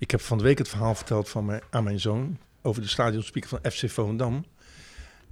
[0.00, 2.88] Ik heb van de week het verhaal verteld van mijn, aan mijn zoon over de
[2.88, 4.44] stadionspeaker van FC Volendam.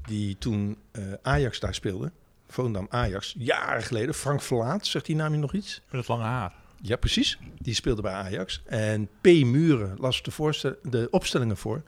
[0.06, 2.12] Die toen eh, Ajax daar speelde.
[2.48, 4.14] Volendam Ajax, jaren geleden.
[4.14, 5.80] Frank Verlaat, zegt die naam je nog iets?
[5.90, 6.54] Met het lange haar.
[6.80, 7.38] Ja, precies.
[7.58, 8.62] Die speelde bij Ajax.
[8.66, 9.26] En P.
[9.26, 11.82] Muren las de, de opstellingen voor.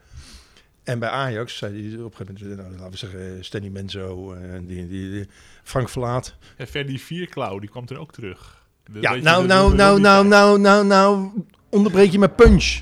[0.83, 4.33] En bij Ajax zei hij op een gegeven moment, nou, laten we zeggen, Stanley Menzo,
[4.33, 5.27] uh, die, die, die,
[5.63, 6.35] Frank Verlaat.
[6.57, 8.65] En Ferdy Vierklauw, die kwam toen ook terug.
[8.91, 11.31] De, ja, nou, nou, nou, nou, nou, nou, nou,
[11.71, 12.79] onderbreek je met punch.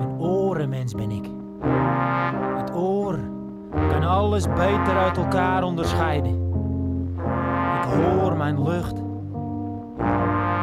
[0.00, 1.24] Een orenmens ben ik.
[2.56, 3.18] Het oor
[3.70, 6.46] kan alles beter uit elkaar onderscheiden.
[7.76, 8.96] Ik hoor mijn lucht.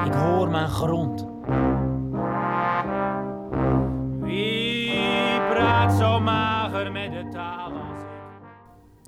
[0.05, 1.26] Ik hoor mijn grond.
[4.20, 8.05] Wie praat zo mager met de taal als ik?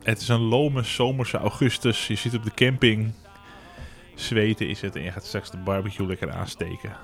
[0.04, 2.08] Het is een lome zomerse augustus.
[2.08, 3.14] Je zit op de camping.
[4.18, 6.98] Zweten is het en je gaat straks de barbecue lekker aansteken.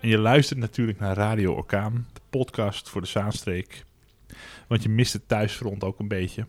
[0.00, 3.84] En je luistert natuurlijk naar Radio Orkaan, de podcast voor de Zaanstreek.
[4.66, 6.46] Want je mist het thuisfront ook een beetje.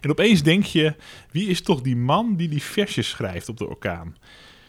[0.00, 0.94] En opeens denk je,
[1.30, 4.16] wie is toch die man die die versjes schrijft op de orkaan?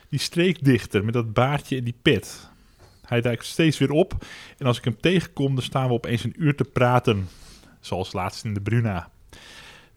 [0.10, 2.50] Die streekdichter met dat baardje en die pet.
[3.06, 4.26] Hij duikt steeds weer op
[4.58, 7.28] en als ik hem tegenkom, dan staan we opeens een uur te praten.
[7.80, 9.10] Zoals laatst in de Bruna.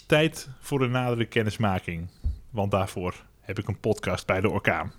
[0.07, 2.09] Tijd voor een nadere kennismaking.
[2.51, 4.93] Want daarvoor heb ik een podcast bij de orkaan.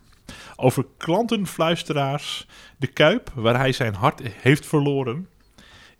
[0.55, 5.29] Over klantenfluisteraars, de Kuip, waar hij zijn hart heeft verloren,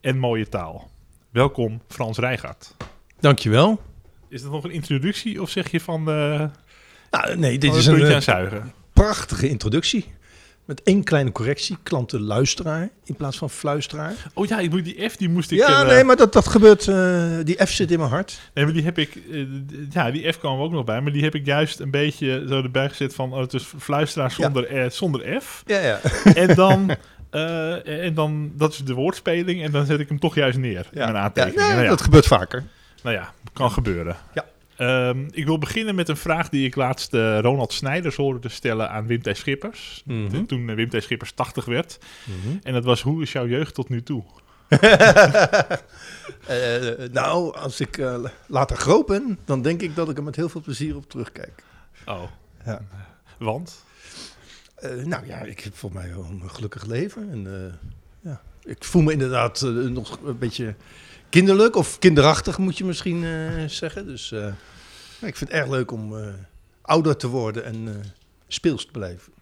[0.01, 0.89] en mooie taal.
[1.29, 2.75] Welkom Frans Rijgaard.
[3.19, 3.81] Dankjewel.
[4.29, 5.99] Is dat nog een introductie of zeg je van...
[5.99, 6.45] Uh,
[7.11, 8.73] nou, nee, dit is een, zuigen?
[8.93, 10.05] prachtige introductie.
[10.67, 11.77] Met één kleine correctie.
[11.83, 14.13] Klantenluisteraar in plaats van fluisteraar.
[14.33, 15.57] Oh ja, ik moet die F, die moest ik...
[15.57, 16.87] Ja, nee, maar dat, dat gebeurt...
[16.87, 18.39] Uh, die F zit in mijn hart.
[18.53, 19.15] Nee, maar die heb ik...
[19.15, 19.47] Uh,
[19.89, 21.01] ja, die F kwam ook nog bij.
[21.01, 23.33] Maar die heb ik juist een beetje zo erbij gezet van...
[23.33, 24.89] Oh, het is fluisteraar zonder, ja.
[24.89, 25.63] zonder F.
[25.65, 25.99] Ja, ja.
[26.43, 26.95] En dan...
[27.83, 29.63] En dan, dat is de woordspeling.
[29.63, 31.05] En dan zet ik hem toch juist neer ja.
[31.05, 31.61] in mijn aantekeningen.
[31.61, 31.89] Ja, nee, nou ja.
[31.89, 32.63] Dat gebeurt vaker.
[33.03, 34.15] Nou ja, kan gebeuren.
[34.33, 34.45] Ja.
[34.79, 38.89] Um, ik wil beginnen met een vraag die ik laatst uh, Ronald Snijders hoorde stellen
[38.89, 39.37] aan Wim T.
[39.37, 40.01] Schippers.
[40.05, 40.47] Mm -hmm.
[40.47, 41.03] Toen uh, Wim T.
[41.03, 41.97] Schippers 80 werd.
[42.25, 42.59] Mm -hmm.
[42.63, 44.23] En dat was, hoe is jouw jeugd tot nu toe?
[44.69, 44.79] uh,
[47.19, 48.01] nou, als ik
[48.47, 51.63] later groot ben, dan denk ik dat ik er met heel veel plezier op terugkijk.
[52.05, 52.23] Oh.
[52.65, 52.81] Ja.
[53.37, 53.85] Want?
[55.03, 57.31] nou ja, ik heb voor mij wel een gelukkig leven.
[57.31, 57.73] En,
[58.19, 60.75] ja, ik voel me inderdaad nog een beetje
[61.29, 64.05] kinderlijk of kinderachtig moet je misschien uh, zeggen.
[64.05, 64.47] Dus uh,
[65.21, 66.27] ik vind het erg leuk om uh,
[66.81, 68.03] ouder te worden en
[68.47, 69.35] speels te blijven.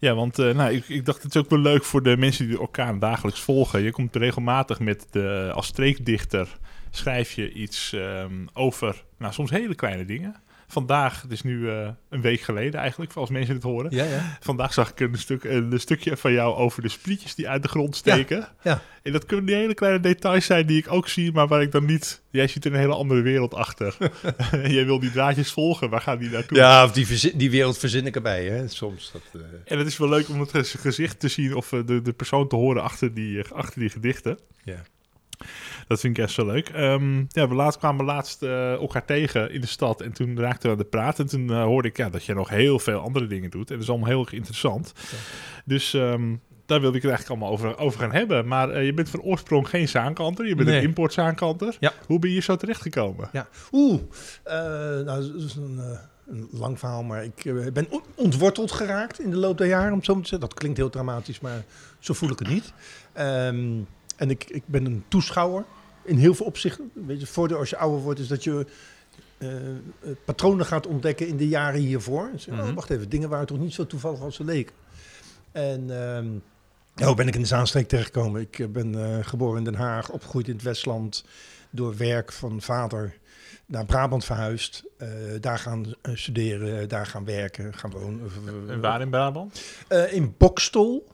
[0.00, 2.54] Ja, want nou, ik, ik, dacht het is ook wel leuk voor de mensen die
[2.54, 3.82] de orkaan dagelijks volgen.
[3.82, 6.58] Je komt regelmatig met de, als streekdichter
[6.90, 10.36] schrijf je iets um, over nou, soms hele kleine dingen.
[10.68, 13.90] Vandaag, het is nu uh, een week geleden eigenlijk, als mensen het horen.
[13.94, 14.36] Ja, ja.
[14.40, 17.68] Vandaag zag ik een, stuk, een stukje van jou over de splietjes die uit de
[17.68, 18.38] grond steken.
[18.38, 18.82] Ja, ja.
[19.02, 21.72] En dat kunnen die hele kleine details zijn die ik ook zie, maar waar ik
[21.72, 22.22] dan niet...
[22.30, 23.96] Jij ziet er een hele andere wereld achter.
[24.76, 26.56] Jij wil die draadjes volgen, waar gaan die naartoe?
[26.56, 29.12] Ja, of die, die wereld verzin ik erbij, hè, soms.
[29.12, 29.42] Dat, uh...
[29.64, 32.56] En het is wel leuk om het gezicht te zien of de, de persoon te
[32.56, 34.38] horen achter die, achter die gedichten.
[34.64, 34.82] Ja.
[35.88, 36.70] Dat vind ik echt zo leuk.
[36.76, 40.62] Um, ja, we laatst kwamen laatst uh, elkaar tegen in de stad en toen raakten
[40.62, 41.18] we aan de praat.
[41.18, 43.68] En toen uh, hoorde ik ja, dat je nog heel veel andere dingen doet.
[43.68, 44.92] En dat is allemaal heel erg interessant.
[44.96, 45.16] Ja.
[45.64, 48.46] Dus um, daar wilde ik het eigenlijk allemaal over, over gaan hebben.
[48.46, 50.46] Maar uh, je bent van oorsprong geen zaankanter.
[50.46, 50.78] Je bent Nee.
[50.78, 51.76] een importzaankanter.
[51.80, 51.92] Ja.
[52.06, 53.28] Hoe ben je hier zo terechtgekomen?
[53.32, 53.48] Ja.
[53.72, 54.00] Oeh,
[54.44, 55.80] nou, dat is een,
[56.26, 60.12] een, lang verhaal, maar ik ben ontworteld geraakt in de loop der jaren, om zo
[60.12, 60.40] te zeggen.
[60.40, 61.64] Dat klinkt heel dramatisch, maar
[61.98, 62.72] zo voel ik het niet.
[63.18, 63.86] Um,
[64.16, 65.64] en ik, ik ben een toeschouwer
[66.04, 66.90] in heel veel opzichten.
[66.94, 68.66] Weet je, het voordeel als je ouder wordt is dat je
[69.38, 69.50] uh,
[70.24, 72.28] patronen gaat ontdekken in de jaren hiervoor.
[72.32, 72.60] Dus, Mhm.
[72.60, 74.74] oh, wacht even, dingen waren toch niet zo toevallig als ze leken.
[75.52, 76.42] En um,
[76.94, 78.40] hoe ben ik in de Zaanstreek terechtgekomen?
[78.40, 81.24] Ik uh, ben uh, geboren in Den Haag, opgegroeid in het Westland.
[81.70, 83.16] Door werk van vader
[83.66, 84.84] naar Brabant verhuisd.
[84.98, 85.08] Uh,
[85.40, 88.30] daar gaan studeren, daar gaan werken, gaan wonen.
[88.68, 89.62] En waar in Brabant?
[90.10, 91.06] In Bokstol.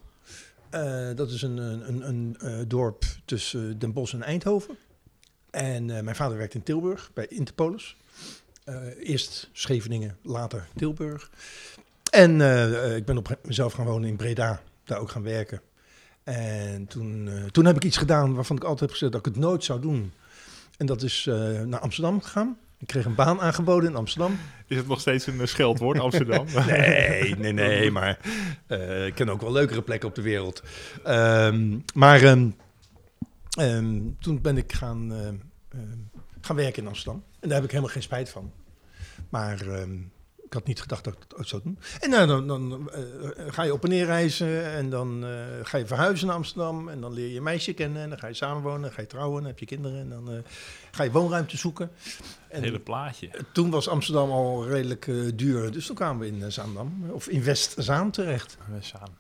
[0.75, 4.77] Uh, dat is een, een, een, een dorp tussen Den Bosch en Eindhoven.
[5.51, 7.97] En uh, mijn vader werkt in Tilburg bij Interpolis.
[8.99, 11.31] Eerst Scheveningen, later Tilburg.
[12.11, 12.41] En
[12.97, 15.61] ik ben op mezelf gaan wonen in Breda, daar ook gaan werken.
[16.23, 19.43] En toen, toen heb ik iets gedaan waarvan ik altijd heb gezegd dat ik het
[19.43, 20.13] nooit zou doen.
[20.77, 21.25] En dat is
[21.65, 22.59] naar Amsterdam gegaan.
[22.83, 24.39] Ik kreeg een baan aangeboden in Amsterdam.
[24.67, 26.47] Is het nog steeds een scheldwoord, Amsterdam?
[26.67, 28.19] nee, nee, nee, maar
[28.69, 30.63] uh, ik ken ook wel leukere plekken op de wereld.
[31.07, 32.57] Um, maar um,
[33.61, 35.13] um, toen ben ik gaan,
[36.41, 37.25] gaan werken in Amsterdam.
[37.41, 38.53] En daar heb ik helemaal geen spijt van.
[39.29, 39.59] Maar
[40.53, 41.79] ik had niet gedacht dat ik het ooit zou doen.
[42.01, 43.01] En nou, dan, dan eh,
[43.49, 45.31] ga je op en neer reizen en dan eh,
[45.63, 46.89] ga je verhuizen naar Amsterdam.
[46.89, 49.07] En dan leer je een meisje kennen en dan ga je samenwonen, dan ga je
[49.07, 50.39] trouwen, dan heb je kinderen en dan eh,
[50.91, 51.91] ga je woonruimte zoeken.
[52.49, 53.31] En Het hele plaatje.
[53.53, 57.29] toen was Amsterdam al redelijk eh, duur, dus toen kwamen we in eh, Zaandam, of
[57.29, 58.57] in West-Zaan terecht.
[58.73, 59.11] Westzaan.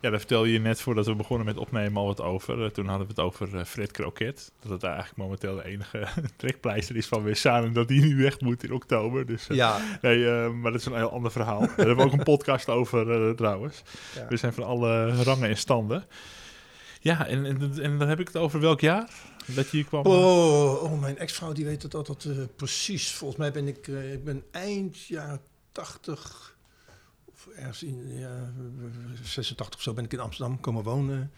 [0.00, 0.10] Ja.
[0.10, 2.64] Daar vertelde je net voordat we begonnen met opnemen al wat over.
[2.64, 4.52] Eh, toen hadden we het over eh, Fred Kroket.
[4.60, 6.06] Dat het daar eigenlijk momenteel de enige
[6.36, 7.64] trekpleister is van Westzaan.
[7.64, 9.26] En dat die nu weg moet in oktober.
[9.26, 11.60] Dus, eh, Ja, nee, maar dat is een heel ander verhaal.
[11.60, 13.82] Daar hebben we ook een podcast over trouwens.
[14.14, 14.26] Ja.
[14.28, 16.04] We zijn van alle rangen en standen.
[17.00, 19.10] Ja, en, en, en dan heb ik het over welk jaar?
[19.46, 20.04] Dat je hier kwam?
[20.04, 23.10] Oh, oh, mijn ex-vrouw die weet het altijd precies.
[23.10, 25.40] Volgens mij ben ik, ik ben eind jaren
[25.72, 26.55] 80 of
[27.56, 28.52] ergens in ja,
[29.22, 31.30] 86 of zo ben ik in Amsterdam komen wonen.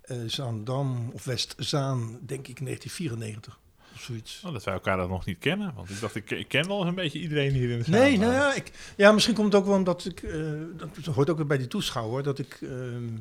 [0.00, 3.58] Eh Zaandam of Westzaan, denk ik 1994
[3.94, 4.42] of zoiets.
[4.44, 5.74] Oh, dat wij elkaar dan nog niet kennen.
[5.74, 8.00] Want ik dacht, ik, ik ken wel een beetje iedereen hier in de zaal.
[8.00, 11.30] Nee, nou ja, ik, ja, misschien komt het ook wel omdat ik, eh, dat hoort
[11.30, 13.16] ook weer bij die toeschouwer, dat ik, ehm,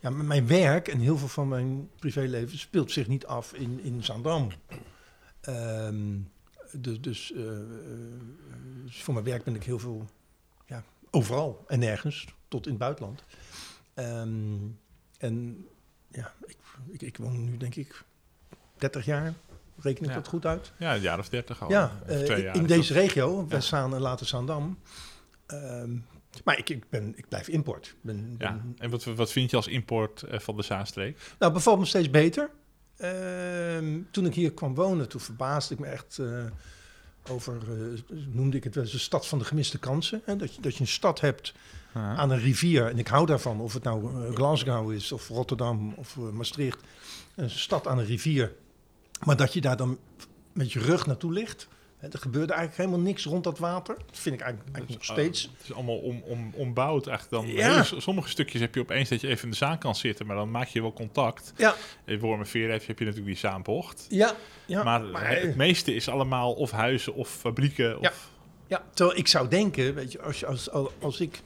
[0.00, 4.04] ja, mijn werk en heel veel van mijn privéleven speelt zich niet af in, in
[4.04, 4.50] Zaandam.
[5.40, 6.18] Ehm,
[6.72, 7.42] dus, dus, eh,
[8.84, 10.08] dus voor mijn werk ben ik heel veel,
[11.16, 13.24] overal en nergens, tot in het buitenland.
[13.94, 14.54] Ehm,
[15.18, 15.66] en
[16.08, 16.56] ja, ik,
[16.88, 18.02] ik, ik woon nu denk ik
[18.76, 19.34] 30 jaar,
[19.80, 20.14] reken ik Ja.
[20.14, 20.72] dat goed uit?
[20.78, 21.70] Ja, een jaar of dertig al.
[21.70, 23.02] Ja, eh, twee in- jaar in is deze dat.
[23.02, 24.78] regio, Westzaan en later Zaandam.
[25.46, 25.96] Ehm,
[26.44, 27.94] maar ik, ik, ben, ik blijf import.
[28.00, 31.34] Ben, Ja, ben- en wat, wat vind je als import eh, van de Zaanstreek?
[31.38, 32.50] nou, bevalt me steeds beter.
[32.96, 36.44] Ehm, toen ik hier kwam wonen, toen verbaasde ik me echt eh,
[37.30, 40.22] over, eh, noemde ik het wel eens de stad van de gemiste kansen.
[40.24, 40.36] Hè?
[40.36, 41.54] Dat, je, dat je een stad hebt
[41.92, 45.94] aan een rivier, en ik hou daarvan, of het nou eh, Glasgow is, of Rotterdam,
[45.96, 46.80] of eh, Maastricht.
[47.34, 48.52] Een stad aan een rivier,
[49.24, 49.98] maar dat je daar dan
[50.52, 51.68] met je rug naartoe ligt.
[52.00, 53.94] Er gebeurde eigenlijk helemaal niks rond dat water.
[54.06, 55.46] Dat vind ik eigenlijk, eigenlijk nog steeds.
[55.46, 57.06] Oh, het is allemaal om, om, ombouwd.
[57.06, 57.82] Eigenlijk dan Ja.
[57.84, 60.36] hele- sommige stukjes heb je opeens dat je even in de zaan kan zitten, maar
[60.36, 61.52] dan maak je wel contact.
[61.56, 64.06] Ja, In Wormerveer heb je heb je natuurlijk die zaanbocht.
[64.08, 64.32] ja,
[64.66, 64.82] ja.
[64.82, 67.88] maar, maar, het meeste is allemaal of huizen of fabrieken.
[68.00, 68.08] Ja.
[68.08, 68.30] Of,
[68.66, 71.40] Ja, terwijl ik zou denken, weet je, als, als, als, als ik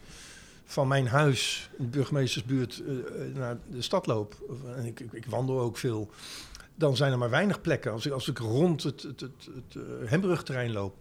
[0.64, 5.00] van mijn huis in de burgemeestersbuurt eh, eh, naar de stad loop, of- en ik,
[5.00, 6.10] ik, ik wandel ook veel,
[6.80, 7.92] dan zijn er maar weinig plekken.
[7.92, 10.96] Als ik, als ik rond het, het, het, het eh, Hembrugterrein loop,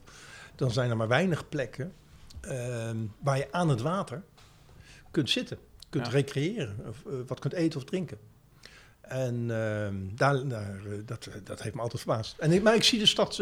[0.55, 1.93] dan zijn er maar weinig plekken
[2.41, 4.23] ehm, waar je aan het water
[5.11, 5.57] kunt zitten,
[5.89, 6.11] kunt Ja.
[6.11, 8.17] recreëren, of eh, wat kunt eten of drinken.
[9.01, 12.37] En ehm, daar, daar, eh, dat, dat heeft me altijd verbaasd.
[12.37, 13.41] En ik, maar ik zie de stad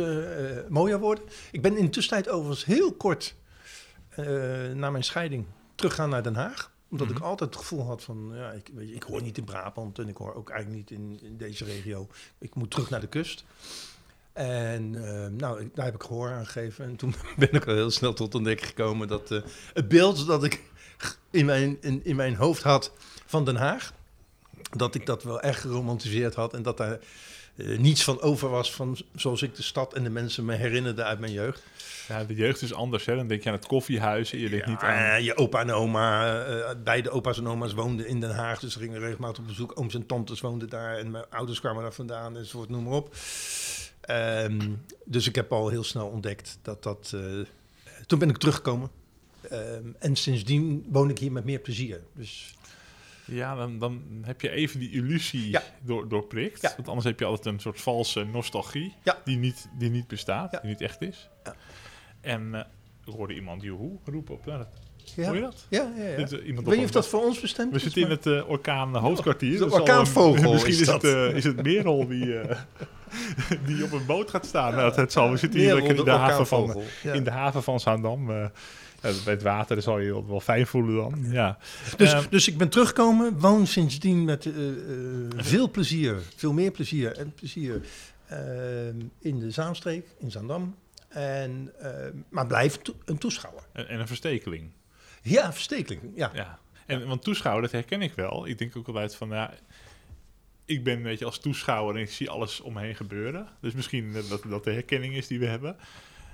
[0.70, 1.24] mooier worden.
[1.52, 3.36] Ik ben in de tussentijd overigens heel kort
[4.74, 5.46] na mijn scheiding
[5.76, 6.72] teruggaan naar Den Haag.
[6.90, 7.24] Omdat ik Mhm.
[7.24, 10.08] altijd het gevoel had van, ja, ik, weet je, ik hoor niet in Brabant en
[10.08, 12.08] ik hoor ook eigenlijk niet in, in deze regio.
[12.38, 13.44] Ik moet terug naar de kust.
[14.34, 16.86] En eh, nou, ik- daar heb ik gehoor aan gegeven.
[16.86, 19.42] En toen ben ik al heel snel tot ontdekking gekomen dat eh,
[19.74, 20.64] het beeld dat ik
[21.30, 22.92] in mijn, in, in mijn hoofd had
[23.26, 23.94] van Den Haag,
[24.72, 27.00] dat ik dat wel echt geromantiseerd had en dat daar
[27.58, 31.04] eh, niets van over was van zoals ik de stad en de mensen me herinnerde
[31.04, 31.64] uit mijn jeugd.
[32.08, 33.06] ja, de jeugd is anders.
[33.06, 33.16] Hè?
[33.16, 34.98] Dan denk je aan het koffiehuis en je denkt niet aan...
[34.98, 38.74] Eh, je opa en oma, eh, beide opa's en oma's woonden in Den Haag, dus
[38.74, 39.80] ze gingen regelmatig op bezoek.
[39.80, 43.16] Ooms en tantes woonden daar en mijn ouders kwamen daar vandaan enzovoort, noem maar op.
[44.02, 44.70] Ehm,
[45.06, 47.16] dus ik heb al heel snel ontdekt dat dat...
[48.06, 48.90] toen ben ik teruggekomen.
[49.50, 52.02] Ehm, en sindsdien woon ik hier met meer plezier.
[52.14, 52.56] Dus
[53.28, 55.62] Ja, dan, dan heb je even die illusie Ja.
[55.84, 56.62] door, doorprikt.
[56.62, 56.74] Ja.
[56.76, 59.18] Want anders heb je altijd een soort valse nostalgie Ja.
[59.26, 61.30] die, niet, die niet bestaat, die niet echt is.
[61.44, 61.56] Ja.
[62.22, 62.60] En eh,
[63.06, 64.46] ik hoorde iemand joehoe roepen op.
[64.46, 64.68] Ja,
[65.26, 65.66] Hoor je dat?
[65.70, 66.16] ja, ja, ja.
[66.16, 67.84] Dit, eh, Ik iemand weet niet of dat voor ons bestemd We is.
[67.84, 69.52] zitten in het eh, orkaan hoofdkwartier.
[69.52, 71.02] De Dat is al, orkaanvogel misschien is is, dat.
[71.02, 72.26] het, eh, is het Merel die,
[73.66, 74.76] die op een boot gaat staan.
[74.76, 75.32] Nou, het zal.
[75.32, 76.82] We zitten hier in de, haven van.
[77.04, 77.14] Ja.
[77.14, 78.30] in de haven van Zaandam.
[78.32, 78.46] eh,
[79.02, 81.32] ja, bij het water zal je wel fijn voelen dan.
[81.32, 81.58] Ja.
[81.98, 84.76] Dus, Eh, dus ik ben teruggekomen, woon sindsdien met eh, eh,
[85.36, 87.82] veel plezier, veel meer plezier en plezier
[88.26, 88.38] eh,
[89.20, 90.76] in de Zaanstreek, in Zaandam.
[91.08, 91.92] En, eh,
[92.30, 93.64] maar blijf to- een toeschouwer.
[93.74, 94.72] en, en een verstekeling.
[95.22, 96.02] Ja, verstekeling.
[96.16, 96.32] Ja.
[96.34, 96.60] Ja.
[96.86, 98.48] En, want toeschouwer, dat herken ik wel.
[98.48, 99.54] Ik denk ook altijd van, ja,
[100.68, 103.48] ik ben een beetje als toeschouwer en ik zie alles om me heen gebeuren.
[103.62, 105.76] Dus misschien dat- dat de herkenning is die we hebben.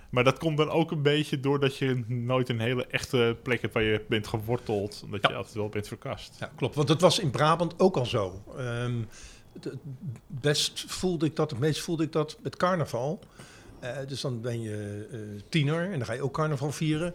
[0.09, 3.73] Maar dat komt dan ook een beetje doordat je nooit een hele echte plek hebt
[3.73, 5.01] waar je bent geworteld.
[5.05, 5.29] Omdat Ja.
[5.29, 6.35] je altijd wel bent verkast.
[6.39, 6.75] ja, klopt.
[6.75, 8.43] Want dat was in Brabant ook al zo.
[8.57, 9.01] Ehm,
[9.53, 9.73] het-
[10.27, 13.19] best voelde ik dat, het meest voelde ik dat met carnaval.
[13.79, 17.13] Eh, dus dan ben je eh, tiener en dan ga je ook carnaval vieren.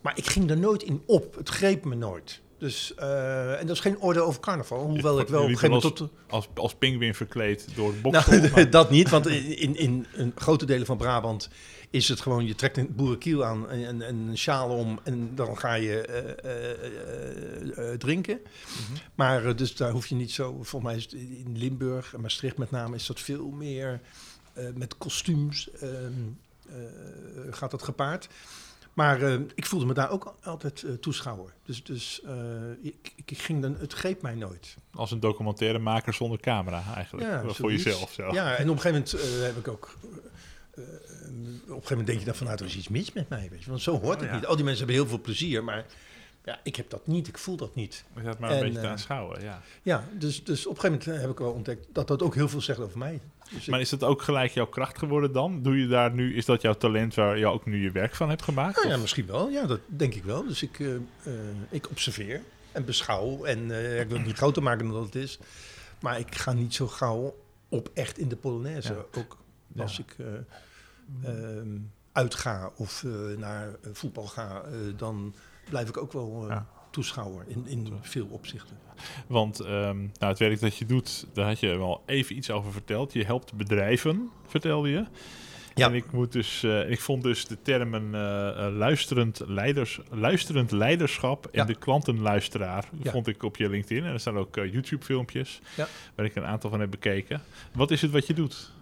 [0.00, 1.34] Maar ik ging er nooit in op.
[1.34, 2.40] Het greep me nooit.
[2.58, 4.84] Dus, eh, en dat is geen orde over carnaval.
[4.86, 6.10] Hoewel ik wel op een Jullie gegeven moment was- tot...
[6.26, 8.02] Als, als pinguïn verkleed door het.
[8.02, 11.48] Nou, maar- dat niet, want in, in, in grote delen van Brabant
[11.90, 12.46] is het gewoon...
[12.46, 16.00] je trekt een boerenkiel aan en, en, en een sjaal om en dan ga je
[16.00, 18.40] eh, eh, drinken.
[18.42, 18.98] Mhm.
[19.14, 20.52] Maar dus daar hoef je niet zo...
[20.52, 22.96] Volgens mij is het in Limburg en Maastricht met name...
[22.96, 24.00] is dat veel meer
[24.74, 26.12] met kostuums ehm,
[26.68, 26.74] eh,
[27.50, 28.28] gaat dat gepaard.
[28.98, 31.52] Maar eh, ik voelde me daar ook altijd eh, toeschouwer.
[31.62, 32.34] Dus, dus eh,
[32.82, 34.76] ik, ik ging dan, het greep mij nooit.
[34.92, 37.26] Als een documentairemaker zonder camera eigenlijk.
[37.26, 37.82] Ja, voor zoiets.
[37.82, 38.32] jezelf zo.
[38.32, 39.96] Ja, en op een gegeven moment eh, heb ik ook.
[40.00, 43.64] op een gegeven moment denk je dan vanuit er is iets mis met mij, weet
[43.64, 44.34] je, want zo hoort Oh, het ja.
[44.34, 44.46] niet.
[44.46, 45.86] Al die mensen hebben heel veel plezier, maar
[46.48, 48.04] ja, ik heb dat niet, ik voel dat niet.
[48.14, 49.62] Je zat maar een En, beetje te eh, aanschouwen, ja.
[49.82, 52.48] Ja, dus, dus op een gegeven moment heb ik wel ontdekt dat dat ook heel
[52.48, 53.20] veel zegt over mij.
[53.50, 55.62] Dus ik- Maar is dat ook gelijk jouw kracht geworden dan?
[55.62, 58.28] Doe je daar nu, is dat jouw talent waar je ook nu je werk van
[58.28, 58.76] hebt gemaakt?
[58.76, 60.46] nou ja, misschien wel, ja, dat denk ik wel.
[60.46, 61.00] Dus ik, eh, eh,
[61.70, 62.40] ik observeer
[62.72, 65.38] en beschouw en eh, ik wil het niet groter maken dan dat het is,
[66.00, 67.36] maar ik ga niet zo gauw
[67.68, 68.92] op echt in de Polonaise.
[68.92, 69.20] Ja.
[69.20, 69.36] Ook
[69.78, 70.04] als Ja.
[70.04, 71.68] ik eh, ehm,
[72.12, 75.34] uitga of eh, naar eh, voetbal ga, eh, dan
[75.68, 76.66] blijf ik ook wel Ja.
[76.90, 78.76] toeschouwer in, in veel opzichten.
[79.26, 82.72] Want ehm, nou, het werk dat je doet, daar had je wel even iets over
[82.72, 83.12] verteld.
[83.12, 85.04] Je helpt bedrijven, vertelde je.
[85.74, 85.86] Ja.
[85.88, 91.44] En ik, moet dus, eh, ik vond dus de termen eh, luisterend, leiders, luisterend leiderschap
[91.46, 91.64] en Ja.
[91.64, 93.10] de klantenluisteraar Ja.
[93.10, 94.04] vond ik op je LinkedIn.
[94.04, 95.88] En er staan ook YouTube-filmpjes Ja.
[96.14, 97.42] waar ik een aantal van heb bekeken.
[97.72, 98.72] Wat is het wat je doet?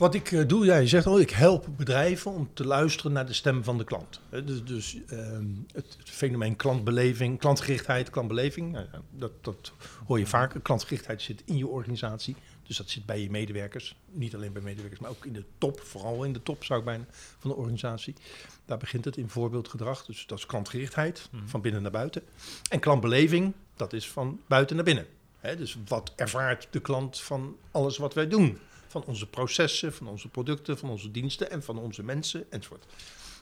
[0.00, 3.26] Wat ik eh, doe, ja, je zegt al, ik help bedrijven om te luisteren naar
[3.26, 4.20] de stem van de klant.
[4.30, 9.72] Dus dus ehm, het, het fenomeen klantbeleving, klantgerichtheid, klantbeleving, nou ja, dat, dat
[10.06, 10.60] hoor je vaker.
[10.60, 13.96] Klantgerichtheid zit in je organisatie, dus dat zit bij je medewerkers.
[14.10, 16.84] Niet alleen bij medewerkers, maar ook in de top, vooral in de top zou ik
[16.84, 17.04] bijna,
[17.38, 18.14] van de organisatie.
[18.64, 21.46] Daar begint het in voorbeeldgedrag, dus dat is klantgerichtheid, Mhm.
[21.46, 22.22] van binnen naar buiten.
[22.70, 25.06] En klantbeleving, dat is van buiten naar binnen.
[25.56, 28.58] Dus wat ervaart de klant van alles wat wij doen?
[28.90, 32.84] Van onze processen, van onze producten, van onze diensten en van onze mensen enzovoort.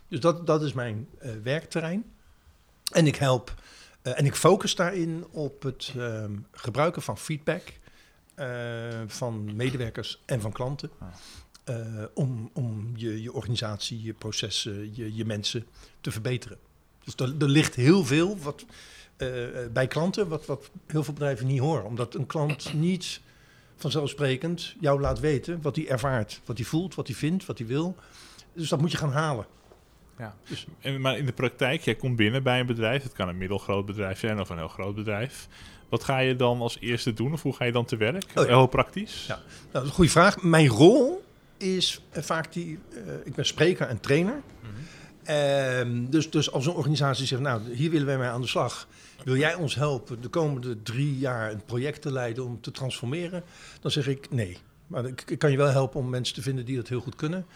[0.09, 2.05] Dus dat, dat is mijn eh, werkterrein.
[2.93, 3.55] En ik help
[4.03, 7.63] eh, en ik focus daarin op het ehm, gebruiken van feedback
[8.35, 8.47] eh,
[9.07, 10.91] van medewerkers en van klanten.
[10.99, 12.05] Ah.
[12.15, 15.67] om om je, je organisatie, je processen, je, je mensen
[16.01, 16.59] te verbeteren.
[17.05, 18.65] Dus er, er ligt heel veel wat,
[19.73, 21.85] bij klanten wat, wat heel veel bedrijven niet horen.
[21.85, 23.21] Omdat een klant niet
[23.79, 27.67] vanzelfsprekend jou laat weten wat hij ervaart, wat hij voelt, wat hij vindt, wat hij
[27.67, 27.97] wil.
[28.53, 29.47] Dus dat moet je gaan halen.
[30.81, 33.03] En, maar in de praktijk, jij komt binnen bij een bedrijf.
[33.03, 35.49] Het kan een middelgroot bedrijf zijn of een heel groot bedrijf.
[35.89, 38.25] Wat ga je dan als eerste doen of hoe ga je dan te werk?
[38.35, 38.45] Oh ja.
[38.45, 39.25] Heel praktisch.
[39.29, 39.35] Ja.
[39.35, 40.43] Nou, dat is een goede vraag.
[40.43, 41.25] Mijn rol
[41.57, 42.79] is eh, vaak die.
[42.95, 44.43] eh, ik ben spreker en trainer.
[45.29, 48.89] Ehm, dus, dus als een organisatie zegt, nou, hier willen wij mee aan de slag.
[49.25, 53.43] Wil jij ons helpen de komende drie jaar een project te leiden om te transformeren?
[53.81, 54.59] Dan zeg ik nee.
[54.87, 57.47] Maar ik, kan je wel helpen om mensen te vinden die dat heel goed kunnen.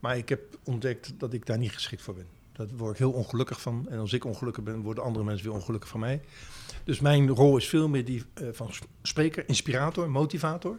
[0.00, 2.26] Maar ik heb ontdekt dat ik daar niet geschikt voor ben.
[2.52, 3.86] Daar word ik heel ongelukkig van.
[3.90, 6.20] En als ik ongelukkig ben, worden andere mensen weer ongelukkig van mij.
[6.84, 10.78] Dus mijn rol is veel meer die eh, van sp- spreker, inspirator, motivator.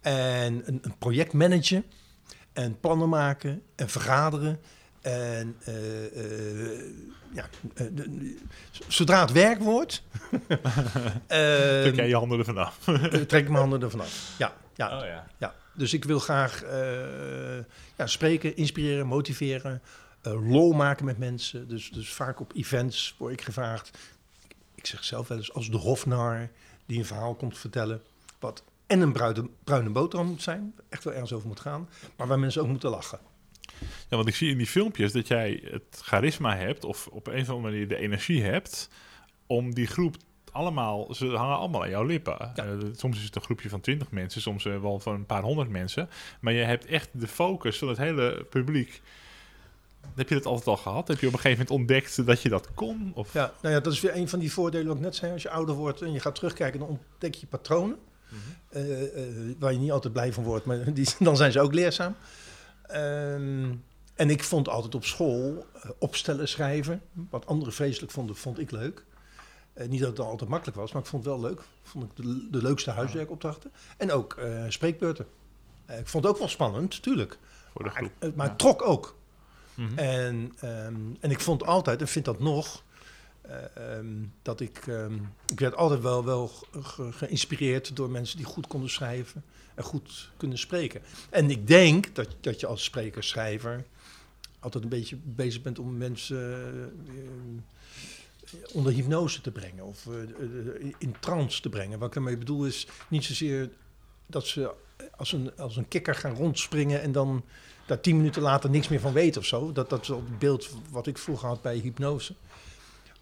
[0.00, 1.84] En een, een project managen.
[2.52, 3.62] En plannen maken.
[3.74, 4.60] En vergaderen.
[5.04, 6.80] En eh, eh,
[7.32, 7.86] ja, eh,
[8.88, 10.02] zodra het werk wordt,
[11.26, 12.78] Trek jij je handen ervan af.
[13.10, 14.34] trek ik mijn handen ervan af.
[14.38, 15.26] Ja, ja, Oh ja.
[15.38, 15.54] ja.
[15.74, 16.64] Dus ik wil graag
[17.96, 19.82] ja, spreken, inspireren, motiveren,
[20.22, 21.68] lol maken met mensen.
[21.68, 23.98] Dus, dus vaak op events word ik gevraagd.
[24.74, 26.50] Ik zeg zelf wel eens als de hofnar
[26.86, 28.02] die een verhaal komt vertellen.
[28.38, 30.74] Wat en een bruine, bruine boterham moet zijn.
[30.88, 31.88] Echt wel ergens over moet gaan.
[32.16, 33.18] Maar waar mensen ook moeten lachen.
[33.80, 37.40] Ja, want ik zie in die filmpjes dat jij het charisma hebt, of op een
[37.40, 38.88] of andere manier de energie hebt,
[39.46, 40.16] om die groep
[40.52, 42.52] allemaal, ze hangen allemaal aan jouw lippen.
[42.54, 42.64] Ja.
[42.64, 45.42] Eh, soms is het een groepje van twintig mensen, soms eh, wel van een paar
[45.42, 46.08] honderd mensen.
[46.40, 49.02] Maar je hebt echt de focus van het hele publiek.
[50.14, 51.08] Heb je dat altijd al gehad?
[51.08, 53.12] Heb je op een gegeven moment ontdekt dat je dat kon?
[53.14, 53.32] Of?
[53.32, 55.32] Ja, nou ja, dat is weer een van die voordelen wat ik net zei.
[55.32, 57.96] Als je ouder wordt en je gaat terugkijken, dan ontdek je patronen.
[58.70, 61.74] eh, eh, waar je niet altijd blij van wordt, maar die, dan zijn ze ook
[61.74, 62.16] leerzaam.
[62.86, 63.74] Ehm,
[64.14, 67.02] en ik vond altijd op school eh, opstellen schrijven.
[67.30, 69.04] Wat anderen vreselijk vonden, vond ik leuk.
[69.72, 71.60] Eh, niet dat het altijd makkelijk was, maar ik vond het wel leuk.
[71.82, 73.72] Vond ik de, de leukste huiswerkopdrachten.
[73.96, 75.26] En ook eh, spreekbeurten.
[75.88, 77.38] Ik vond het ook wel spannend, tuurlijk.
[77.72, 78.34] Voor de Maar, groep.
[78.36, 78.50] maar Ja.
[78.52, 79.16] het trok ook.
[79.74, 79.98] Mhm.
[79.98, 82.82] En, ehm, en ik vond altijd, en vind dat nog,
[83.48, 84.06] eh, ehm,
[84.42, 85.14] dat ik, ehm,
[85.46, 89.84] ik werd altijd wel, wel ge- ge- geïnspireerd door mensen die goed konden schrijven en
[89.84, 91.02] goed kunnen spreken.
[91.30, 93.84] En ik denk dat, dat je als spreker, schrijver,
[94.58, 96.92] altijd een beetje bezig bent om mensen
[98.72, 101.98] onder hypnose te brengen of eh, eh, in trance te brengen.
[101.98, 103.70] Wat ik daarmee bedoel is niet zozeer
[104.26, 104.74] dat ze
[105.16, 107.44] als een, als een kikker gaan rondspringen en dan
[107.86, 109.72] daar tien minuten later niks meer van weten of zo.
[109.72, 112.34] Dat, dat is het beeld wat ik vroeger had bij hypnose.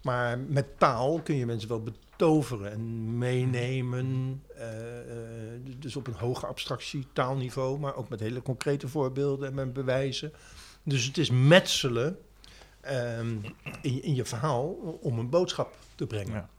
[0.03, 4.41] Maar met taal kun je mensen wel betoveren en meenemen.
[4.55, 9.53] eh, eh, dus op een hoge abstractie taalniveau, maar ook met hele concrete voorbeelden en
[9.53, 10.33] met bewijzen.
[10.83, 12.17] Dus het is metselen
[12.81, 13.35] ehm,
[13.81, 14.65] in, in je verhaal
[15.01, 16.33] om een boodschap te brengen.
[16.33, 16.49] Ja.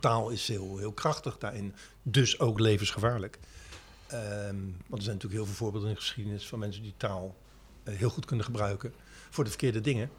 [0.00, 3.38] Taal is heel, heel krachtig daarin, dus ook levensgevaarlijk.
[4.06, 4.56] Ehm,
[4.86, 7.36] want er zijn natuurlijk heel veel voorbeelden in de geschiedenis van mensen die taal
[7.82, 8.92] eh, heel goed kunnen gebruiken
[9.30, 10.10] voor de verkeerde dingen.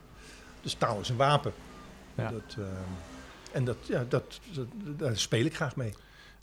[0.61, 1.53] Dus taal is een wapen.
[2.19, 2.31] Ja.
[2.31, 2.65] Dat, ehm,
[3.51, 5.93] en dat, ja, dat, dat, daar speel ik graag mee.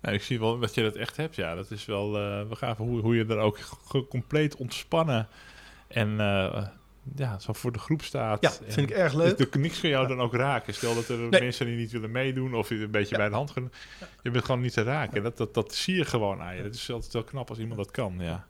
[0.00, 1.36] Nou, ik zie wel dat je dat echt hebt.
[1.36, 3.58] Ja, dat is wel uh, we gaven hoe, hoe je er ook
[4.08, 5.28] compleet ontspannen
[5.88, 6.66] en eh,
[7.16, 8.42] ja, zo voor de groep staat.
[8.42, 9.38] Ja, vind ik erg leuk.
[9.38, 10.08] Dus er niks kan jou Ja.
[10.08, 10.74] dan ook raken.
[10.74, 11.40] Stel dat er Nee.
[11.40, 13.16] mensen die niet willen meedoen of je een beetje Ja.
[13.20, 13.72] bij de hand gaan.
[14.22, 15.16] Je bent gewoon niet te raken.
[15.16, 16.62] En dat, dat, dat zie je gewoon aan je.
[16.62, 18.14] Dat is altijd wel knap als iemand dat kan.
[18.18, 18.46] Ja.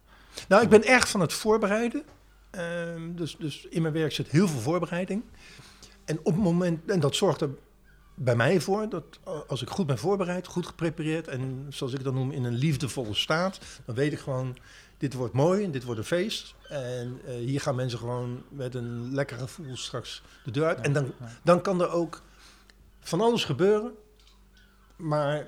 [0.49, 2.03] Nou, ik ben erg van het voorbereiden.
[2.51, 5.23] Ehm, dus, dus in mijn werk zit heel veel voorbereiding.
[6.07, 7.51] En op het moment, en dat zorgt er
[8.15, 9.05] bij mij voor dat
[9.47, 13.15] als ik goed ben voorbereid, goed geprepareerd en zoals ik dat noem in een liefdevolle
[13.15, 14.57] staat, dan weet ik gewoon,
[14.99, 16.55] dit wordt mooi en dit wordt een feest.
[16.69, 20.81] En eh, hier gaan mensen gewoon met een lekker gevoel straks de deur uit.
[20.81, 22.23] en dan, dan kan er ook
[23.01, 23.93] van alles gebeuren,
[24.97, 25.47] maar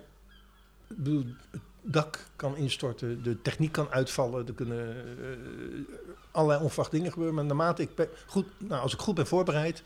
[0.88, 5.94] bedoel, het dak kan instorten, de techniek kan uitvallen, er kunnen eh,
[6.30, 7.34] allerlei onverwachte dingen gebeuren.
[7.34, 9.82] Maar naarmate ik ben, goed, nou, als ik goed ben voorbereid,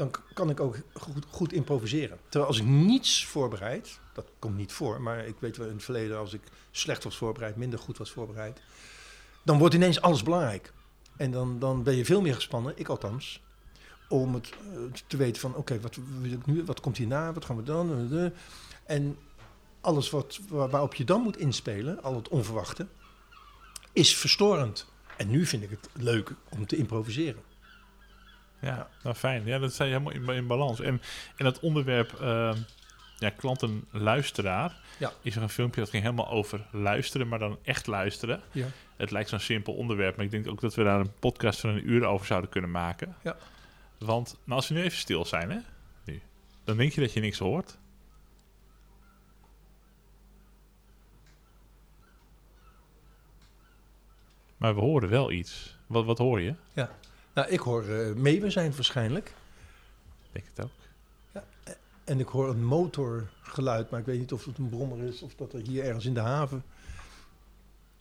[0.00, 0.76] dan kan ik ook
[1.28, 2.18] goed, improviseren.
[2.28, 5.84] Terwijl als ik niets voorbereid, dat komt niet voor, maar ik weet wel in het
[5.84, 6.40] verleden als ik
[6.70, 8.60] slecht was voorbereid, minder goed was voorbereid,
[9.42, 10.72] dan wordt ineens alles belangrijk.
[11.16, 13.42] En dan, dan ben je veel meer gespannen, ik althans,
[14.08, 17.44] om het eh, te weten van oké, wat wil ik nu, wat komt hierna, wat
[17.44, 18.10] gaan we dan?
[18.12, 18.32] Eh, eh.
[18.84, 19.18] En
[19.80, 22.86] alles wat, waar- waarop je dan moet inspelen, al het onverwachte,
[23.92, 24.86] is verstorend.
[25.16, 27.49] En nu vind ik het leuk om te improviseren.
[28.60, 29.44] Ja, nou fijn.
[29.46, 30.80] Ja, dat zijn helemaal in, in balans.
[30.80, 31.02] En,
[31.36, 32.52] en dat onderwerp eh,
[33.18, 35.12] ja, klanten-luisteraar Ja.
[35.22, 38.40] is er een filmpje dat ging helemaal over luisteren, maar dan echt luisteren.
[38.52, 38.66] Ja.
[38.96, 41.70] Het lijkt zo'n simpel onderwerp, maar ik denk ook dat we daar een podcast van
[41.70, 43.16] een uur over zouden kunnen maken.
[43.22, 43.36] Ja.
[43.98, 45.58] Want nou, als we nu even stil zijn, hè,
[46.04, 46.20] nu,
[46.64, 47.78] dan denk je dat je niks hoort.
[54.56, 55.76] Maar we horen wel iets.
[55.86, 56.54] Wat, wat hoor je?
[57.34, 59.26] Nou, ik hoor eh meeuwen zijn waarschijnlijk.
[60.22, 60.70] Ik denk het ook.
[62.04, 65.34] En ik hoor een motorgeluid, maar ik weet niet of het een brommer is of
[65.34, 66.64] dat er hier ergens in de haven.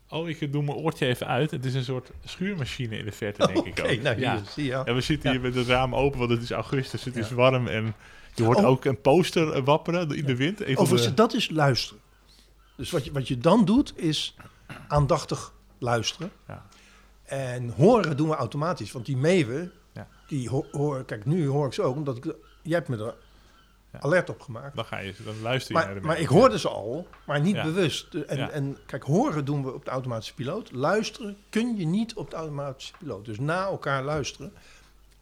[0.09, 1.51] Oh, ik doe mijn oortje even uit.
[1.51, 4.01] Het is een soort schuurmachine in de verte, denk ik Oké, ook.
[4.01, 4.43] nou hier, ja.
[4.43, 4.69] zie je.
[4.69, 5.45] ja, we zitten hier Ja.
[5.47, 7.03] met het raam open, want het is augustus.
[7.03, 7.35] Het is Ja.
[7.35, 7.93] warm en
[8.35, 8.65] je hoort Oh.
[8.65, 10.61] ook een poster eh, wapperen in de wind.
[10.65, 12.01] Overigens, de- dat is luisteren.
[12.75, 14.35] Dus wat je, wat je dan doet, is
[14.87, 16.31] aandachtig luisteren.
[16.47, 16.65] Ja.
[17.29, 18.91] En horen doen we automatisch.
[18.91, 20.07] Want die meeuwen, Ja.
[20.27, 21.05] die ho- horen...
[21.05, 22.23] Kijk, nu hoor ik ze ook, omdat ik...
[22.61, 23.15] Jij hebt me er
[23.91, 23.99] Ja.
[24.01, 24.75] alert op gemaakt.
[24.75, 27.41] Dan, ga je, dan luister je naar Maar, de maar ik hoorde ze al, maar
[27.41, 27.63] niet Ja.
[27.63, 28.13] bewust.
[28.13, 28.49] En, Ja.
[28.49, 30.71] en kijk, horen doen we op de automatische piloot.
[30.71, 33.25] Luisteren kun je niet op de automatische piloot.
[33.25, 34.53] Dus na elkaar luisteren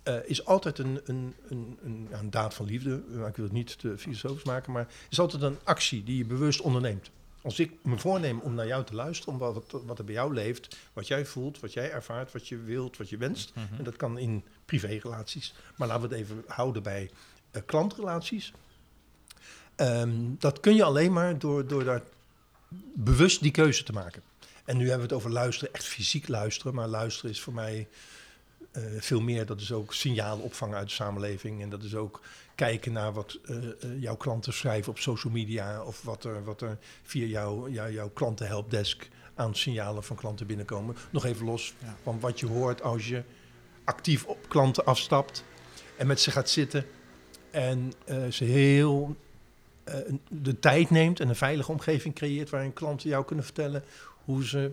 [0.04, 1.78] eh, is altijd een, een, een,
[2.12, 3.02] een, daad van liefde.
[3.10, 6.26] Maar Ik wil het niet te filosofisch maken, maar is altijd een actie die je
[6.26, 7.10] bewust onderneemt.
[7.48, 10.34] Als ik me voorneem om naar jou te luisteren, om wat, wat er bij jou
[10.34, 13.52] leeft, wat jij voelt, wat jij ervaart, wat je wilt, wat je wenst.
[13.56, 13.78] Mhm.
[13.78, 15.54] En dat kan in privérelaties.
[15.76, 17.10] Maar laten we het even houden bij
[17.52, 18.54] eh, klantrelaties.
[19.76, 22.02] Ehm, dat kun je alleen maar door, door daar
[22.94, 24.22] bewust die keuze te maken.
[24.66, 26.74] En nu hebben we het over luisteren, echt fysiek luisteren.
[26.74, 27.88] Maar luisteren is voor mij
[28.72, 29.46] eh, veel meer.
[29.46, 31.62] Dat is ook signalen opvangen uit de samenleving.
[31.62, 32.22] En dat is ook
[32.58, 35.84] kijken naar wat eh, eh, jouw klanten schrijven op social media.
[35.84, 40.96] Of wat er, wat er via jou, jou, jouw klantenhelpdesk aan signalen van klanten binnenkomen.
[41.10, 41.96] Nog even los Ja.
[42.04, 43.24] van wat je hoort als je
[43.84, 45.43] actief op klanten afstapt.
[45.98, 46.86] En met ze gaat zitten.
[47.52, 49.15] En eh, ze heel
[50.30, 53.84] de tijd neemt en een veilige omgeving creëert waarin klanten jou kunnen vertellen
[54.26, 54.72] hoe ze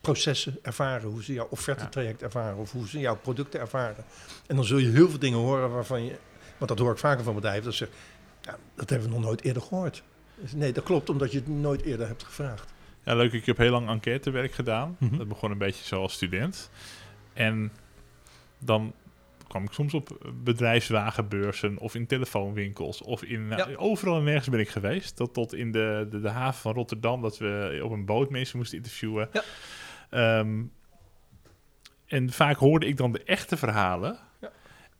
[0.00, 4.04] processen ervaren, hoe ze jouw offertetraject ervaren of hoe ze jouw producten ervaren.
[4.46, 6.16] En dan zul je heel veel dingen horen waarvan je,
[6.66, 7.98] want dat hoor ik vaker van bedrijven, dat ze zeggen,
[8.40, 10.02] ja, dat hebben we nog nooit eerder gehoord.
[10.34, 12.72] Dus Nee, dat klopt, omdat je het nooit eerder hebt gevraagd.
[13.04, 13.32] Ja, leuk.
[13.32, 14.96] Ik heb heel lang enquêtewerk gedaan.
[14.98, 15.16] Mhm.
[15.16, 16.70] Dat begon een beetje zo als student.
[17.32, 17.72] En
[18.58, 18.92] dan
[19.48, 23.76] kwam ik soms op bedrijfswagenbeurzen of in telefoonwinkels of in nou, Ja.
[23.76, 25.16] overal en nergens ben ik geweest.
[25.16, 28.56] Tot, tot in de, de, de haven van Rotterdam dat we op een boot mensen
[28.58, 29.28] moesten interviewen.
[29.32, 29.42] Ja.
[30.10, 30.62] Ehm,
[32.06, 34.18] en vaak hoorde ik dan de echte verhalen.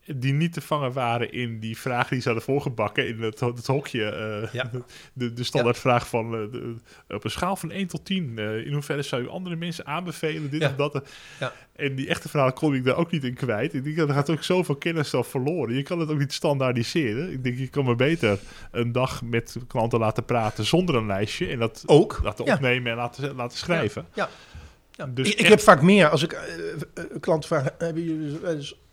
[0.06, 3.66] Die niet te vangen waren in die vragen die ze hadden voorgebakken in het, het
[3.66, 4.04] hokje.
[4.04, 4.70] eh, Ja.
[5.12, 6.74] de, de standaardvraag van eh, de-
[7.08, 8.38] op een schaal van 1 tot 10.
[8.38, 10.68] eh, in hoeverre zou je andere mensen aanbevelen, dit Ja.
[10.68, 11.08] of dat?
[11.40, 11.52] Ja.
[11.76, 13.74] En die echte verhalen kon ik daar ook niet in kwijt.
[13.74, 15.74] Ik denk, dat er gaat ook zoveel kennis al verloren.
[15.74, 17.32] Je kan het ook niet standaardiseren.
[17.32, 18.38] Ik denk, je kan maar beter
[18.70, 21.46] een dag met klanten laten praten zonder een lijstje.
[21.46, 22.20] En dat Ook.
[22.22, 24.06] laten opnemen en laten, laten schrijven.
[24.14, 24.28] Ja.
[24.92, 25.06] Ja.
[25.06, 26.38] Dus ik, heb vaak meer, als ik
[27.20, 28.38] klanten vraag, hebben jullie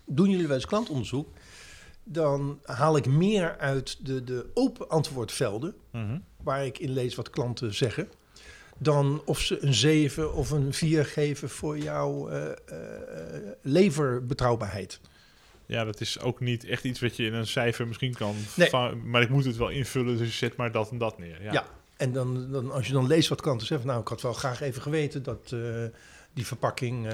[0.09, 1.27] doen jullie wel eens klantonderzoek?
[2.03, 6.17] Dan haal ik meer uit de, de open antwoordvelden, Mhm.
[6.43, 8.09] waar ik in lees wat klanten zeggen,
[8.77, 12.55] dan of ze een 7 of een 4 geven voor jouw eh, eh,
[13.61, 14.99] leverbetrouwbaarheid.
[15.65, 18.69] Ja, dat is ook niet echt iets wat je in een cijfer misschien kan Nee.
[19.05, 21.43] Maar ik moet het wel invullen, dus zet maar dat en dat neer.
[21.43, 21.51] Ja.
[21.51, 21.65] Ja.
[21.97, 24.61] En dan, dan, als je dan leest wat klanten zeggen, nou, ik had wel graag
[24.61, 25.59] even geweten dat eh,
[26.33, 27.13] die verpakking eh,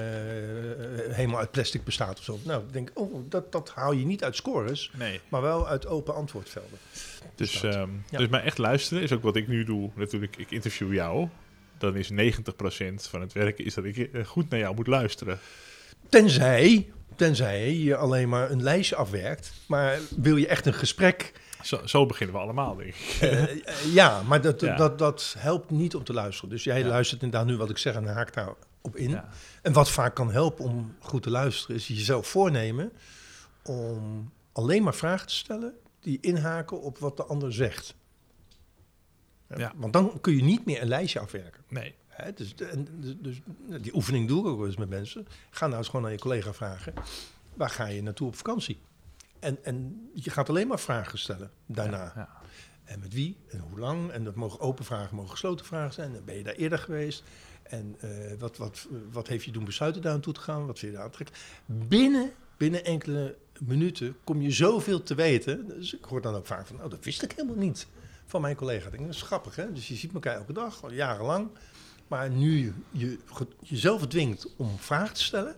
[1.10, 2.38] helemaal uit plastic bestaat of zo.
[2.42, 5.20] Nou, ik denk, oh, dat, dat haal je niet uit scores, Nee.
[5.28, 6.78] maar wel uit open antwoordvelden.
[7.34, 8.18] Dus, ehm, Ja.
[8.18, 9.90] dus maar echt luisteren is ook wat ik nu doe.
[9.94, 11.28] Natuurlijk, ik interview jou.
[11.78, 15.38] Dan is 90% van het werk is dat ik eh, goed naar jou moet luisteren.
[16.08, 21.80] Tenzij, tenzij je alleen maar een lijstje afwerkt, maar wil je echt een gesprek Zo,
[21.84, 23.16] zo beginnen we allemaal, denk ik.
[23.20, 24.76] Eh, ja, maar dat, Ja.
[24.76, 26.50] Dat, dat helpt niet om te luisteren.
[26.50, 26.86] Dus jij Ja.
[26.86, 28.36] luistert inderdaad nu wat ik zeg en haakt
[28.92, 29.10] daarop in.
[29.10, 29.28] Ja.
[29.62, 32.92] En wat vaak kan helpen om goed te luisteren, is jezelf voornemen
[33.62, 37.94] om alleen maar vragen te stellen die inhaken op wat de ander zegt.
[39.56, 39.72] Ja.
[39.76, 41.62] Want dan kun je niet meer een lijstje afwerken.
[41.68, 41.94] Nee.
[42.06, 43.40] Hè, dus, en, dus, dus
[43.80, 45.26] die oefening doe ik ook wel eens met mensen.
[45.50, 46.92] Ga nou eens gewoon aan je collega vragen.
[47.54, 48.78] Waar ga je naartoe op vakantie?
[49.38, 52.12] En, en je gaat alleen maar vragen stellen daarna.
[52.14, 52.28] Ja.
[52.84, 54.10] En met wie en hoe lang.
[54.10, 56.14] En dat mogen open vragen, mogen gesloten vragen zijn.
[56.14, 57.22] En ben je daar eerder geweest?
[57.70, 60.66] En eh, wat, wat, wat heeft je doen besluiten daar aan toe te gaan?
[60.66, 61.44] Wat vind je daar aantrekkelijk?
[61.66, 65.66] Binnen, binnen enkele minuten kom je zoveel te weten.
[65.66, 67.86] Dus ik hoor dan ook vaak van, oh, dat wist ik helemaal niet
[68.26, 68.90] van mijn collega.
[68.90, 69.72] Dat is grappig, hè?
[69.72, 71.48] Dus je ziet elkaar elke dag, al jarenlang.
[72.08, 73.18] Maar nu je, je
[73.62, 75.56] jezelf dwingt om vragen te stellen...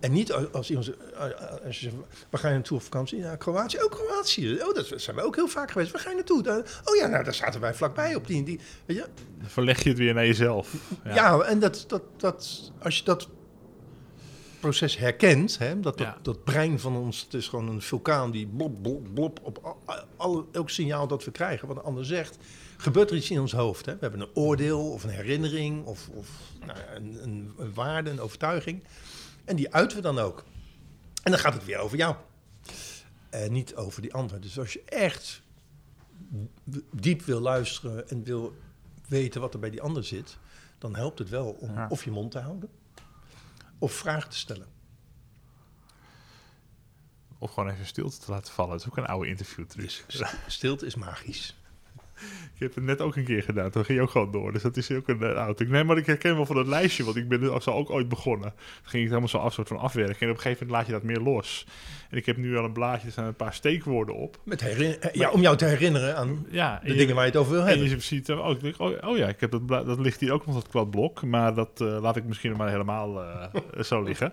[0.00, 1.94] En niet als, iemand zegt, eh, als je zegt,
[2.30, 3.18] waar ga je naartoe op vakantie?
[3.18, 3.82] Ja, Kroatië.
[3.82, 4.52] Oh, Kroatië.
[4.62, 5.92] Oh, dat zijn we ook heel vaak geweest.
[5.92, 6.64] Waar ga je naartoe?
[6.84, 8.60] Oh ja, nou, daar zaten wij vlakbij op die die.
[8.86, 9.06] Weet je?
[9.38, 10.74] Dan verleg je het weer naar jezelf.
[11.04, 13.28] Ja, en dat, dat, dat, als je dat
[14.60, 16.18] proces herkent, hè, dat, dat, Ja.
[16.22, 19.76] dat brein van ons, het is gewoon een vulkaan die blop, blop, blop op
[20.16, 22.36] al, elk signaal dat we krijgen, wat een ander zegt,
[22.76, 23.86] gebeurt er iets in ons hoofd.
[23.86, 23.92] Hè?
[23.92, 26.28] We hebben een oordeel of een herinnering of, of
[26.66, 28.82] nou ja, een, een, een waarde, een overtuiging.
[29.44, 30.44] En die uiten we dan ook.
[31.22, 32.16] En dan gaat het weer over jou.
[33.30, 34.40] En niet over die ander.
[34.40, 35.42] Dus als je echt
[36.90, 38.56] diep wil luisteren en wil
[39.08, 40.38] weten wat er bij die ander zit,
[40.78, 41.86] dan helpt het wel om Ja.
[41.88, 42.70] of je mond te houden
[43.78, 44.66] of vragen te stellen.
[47.38, 48.70] Of gewoon even stilte te laten vallen.
[48.72, 50.04] Dat is ook een oude interviewtruc.
[50.46, 51.59] Stilte is magisch.
[52.54, 53.70] Ik heb het net ook een keer gedaan.
[53.70, 54.52] Toen ging je ook gewoon door.
[54.52, 55.68] Dus dat is ook een oud truc.
[55.68, 57.04] Nee, maar ik herken wel van dat lijstje.
[57.04, 58.50] Want ik ben er zo ook ooit begonnen.
[58.50, 60.20] Toen ging ik het helemaal zo af, soort van afwerken.
[60.20, 61.66] En op een gegeven moment laat je dat meer los.
[62.10, 63.06] En ik heb nu al een blaadje.
[63.06, 64.38] Er staan een paar steekwoorden op.
[64.44, 67.24] Met herinner- eh, ja, om jou te herinneren aan Ja, de en je- dingen waar
[67.24, 67.88] je het over wil En hebben.
[67.88, 70.32] je ziet, eh, oh, ik denk, oh, oh ja, ik heb dat, dat ligt hier
[70.32, 71.22] ook nog dat kladblok.
[71.22, 74.32] Maar dat eh, laat ik misschien maar helemaal eh, zo liggen.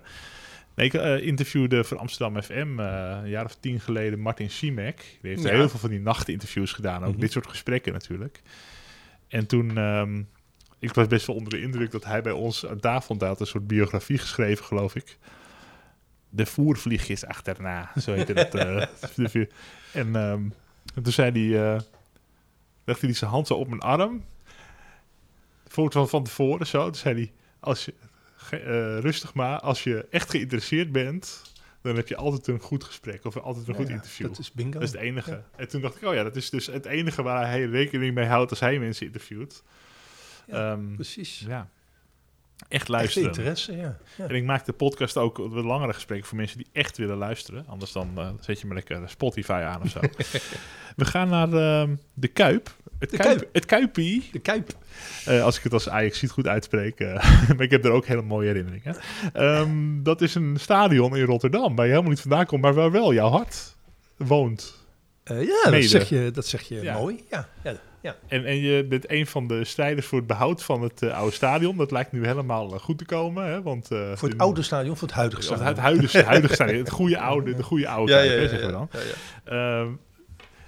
[0.77, 4.97] Nee, ik eh, interviewde voor Amsterdam FM eh, een jaar of tien geleden Martin Siemek.
[5.21, 5.49] Die heeft Ja.
[5.49, 7.03] heel veel van die nachtinterviews gedaan.
[7.03, 7.19] Ook Mhm.
[7.19, 8.41] dit soort gesprekken natuurlijk.
[9.27, 10.21] En toen, ehm,
[10.79, 13.39] ik was best wel onder de indruk dat hij bij ons aan tafel had.
[13.39, 15.17] Een soort biografie geschreven, geloof ik.
[16.29, 18.55] De voervliegjes achterna, zo heette het.
[18.55, 18.85] eh,
[20.01, 20.41] en, ehm,
[20.95, 21.81] en toen zei hij, eh,
[22.83, 24.23] legde hij zijn hand zo op mijn arm.
[25.67, 26.83] Voor van, van tevoren zo.
[26.85, 27.93] Toen zei hij, als je,
[28.51, 31.41] eh, rustig maar, als je echt geïnteresseerd bent,
[31.81, 34.27] dan heb je altijd een goed gesprek of altijd een goed interview.
[34.27, 34.71] Dat is bingo.
[34.71, 35.31] Dat is het enige.
[35.31, 35.43] Ja.
[35.55, 38.25] En toen dacht ik, oh ja, dat is dus het enige waar hij rekening mee
[38.25, 39.63] houdt als hij mensen interviewt.
[40.47, 41.43] Ja, Ehm, Precies.
[41.47, 41.69] ja.
[42.57, 43.27] Echt Echt luisteren.
[43.27, 43.97] interesse, ja.
[44.17, 44.27] ja.
[44.27, 47.65] En ik maak de podcast ook wat langere gesprekken voor mensen die echt willen luisteren.
[47.67, 49.99] Anders dan eh, zet je maar lekker Spotify aan of zo.
[50.95, 52.75] We gaan naar ehm, de Kuip.
[52.99, 53.49] Het, De Kuip, Kuip.
[53.53, 54.29] het Kuipie.
[54.31, 54.69] De Kuip.
[55.25, 56.99] Eh, als ik het als Ajax ziet goed uitspreek.
[56.99, 57.13] eh,
[57.55, 58.95] maar ik heb er ook hele mooie herinneringen.
[59.33, 61.75] Ehm, dat is een stadion in Rotterdam.
[61.75, 62.61] Waar je helemaal niet vandaan komt.
[62.61, 63.75] Maar waar wel jouw hart
[64.17, 64.85] woont.
[65.23, 66.97] Ja, dat zeg je, dat zeg je Ja.
[66.97, 67.23] mooi.
[67.29, 68.15] Ja, ja, ja.
[68.27, 71.33] En, en je bent een van de strijders voor het behoud van het eh, oude
[71.35, 71.77] stadion.
[71.77, 73.45] Dat lijkt nu helemaal eh, goed te komen.
[73.45, 73.61] Hè?
[73.61, 75.67] Want, eh, Voor het de- oude stadion, voor het huidige Of stadion.
[75.67, 76.77] het huidige, huidige stadion.
[76.79, 78.89] Het goede oude, de goede oude ja, ja, zeggen we ja, dan.
[78.91, 79.81] ja, ja.
[79.81, 79.91] Ehm,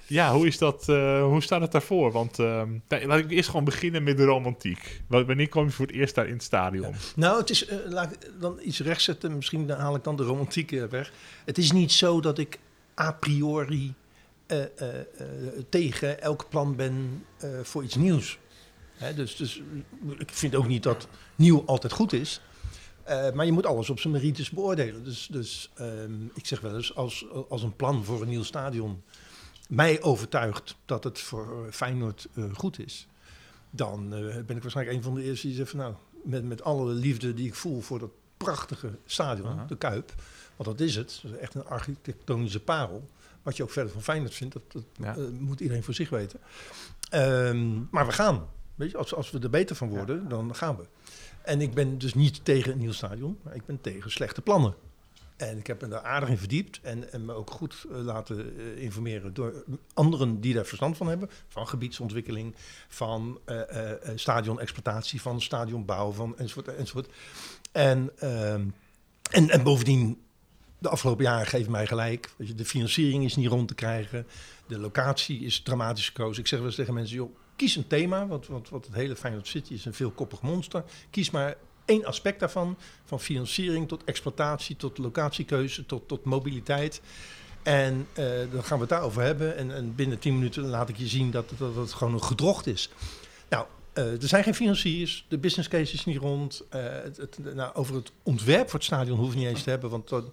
[0.08, 0.86] ja, hoe is dat?
[1.22, 2.12] hoe staat het daarvoor?
[2.12, 5.02] Want ehm, laat ik eerst gewoon beginnen met de romantiek.
[5.08, 6.94] Wa- Wanneer kwam je voor het eerst daar in het stadion?
[7.16, 9.36] Nou, het is, laat ik dan iets rechtzetten.
[9.36, 11.12] Misschien dan haal ik dan de romantiek weg.
[11.46, 12.60] Het is niet zo dat ik
[13.00, 13.94] a priori
[14.50, 15.06] eh, eh, eh,
[15.70, 17.26] tegen elk plan ben
[17.64, 18.40] voor iets nieuws.
[18.92, 19.62] Hè, dus, dus
[20.18, 22.42] ik vind ook niet dat nieuw altijd goed is.
[23.34, 25.04] Maar je moet alles op zijn merites beoordelen.
[25.04, 29.04] Dus, dus ehm, ik zeg wel eens, als, als een plan voor een nieuw stadion
[29.68, 33.08] mij overtuigt dat het voor Feyenoord goed is,
[33.70, 34.10] dan
[34.46, 37.34] ben ik waarschijnlijk een van de eerste die zegt van nou, met, met alle liefde
[37.34, 40.14] die ik voel voor dat prachtige stadion, de Kuip,
[40.56, 43.10] want dat is het, dat is echt een architectonische parel.
[43.44, 45.16] Wat je ook verder van Feyenoord vindt, dat, dat Ja.
[45.16, 46.40] eh, moet iedereen voor zich weten.
[47.10, 48.48] Ehm, maar we gaan.
[48.76, 50.86] Weet je, als, als we er beter van worden, dan gaan we.
[51.42, 54.74] En ik ben dus niet tegen een nieuw stadion, maar ik ben tegen slechte plannen.
[55.38, 58.58] En ik heb me daar aardig in verdiept en, en me ook goed eh, laten
[58.58, 61.30] eh, informeren door anderen die daar verstand van hebben.
[61.48, 62.56] Van gebiedsontwikkeling,
[62.88, 66.76] van eh, stadionexploitatie, van stadionbouw, van enzovoort.
[66.76, 67.10] enzovoort.
[67.72, 68.66] En, ehm,
[69.32, 70.22] en, en bovendien,
[70.80, 72.30] de afgelopen jaren geven mij gelijk.
[72.38, 74.28] Je, de financiering is niet rond te krijgen.
[74.68, 76.42] De locatie is dramatisch gekozen.
[76.42, 78.28] Ik zeg wel eens tegen mensen, joh, kies een thema.
[78.28, 80.84] Want, want het hele Feyenoord City is een veelkoppig monster.
[81.10, 82.78] Kies maar één aspect daarvan.
[83.06, 87.02] Van financiering tot exploitatie, tot locatiekeuze, tot, tot mobiliteit.
[87.64, 89.58] En eh, dan gaan we het daarover hebben.
[89.58, 92.68] En, en binnen 10 minuten laat ik je zien dat, dat het gewoon een gedrocht
[92.68, 92.90] is.
[93.50, 95.26] Nou, eh, er zijn geen financiers.
[95.28, 96.64] De business case is niet rond.
[96.70, 99.90] Eh, het, nou, over het ontwerp voor het stadion hoeven we niet eens te hebben.
[99.90, 100.26] Want dat,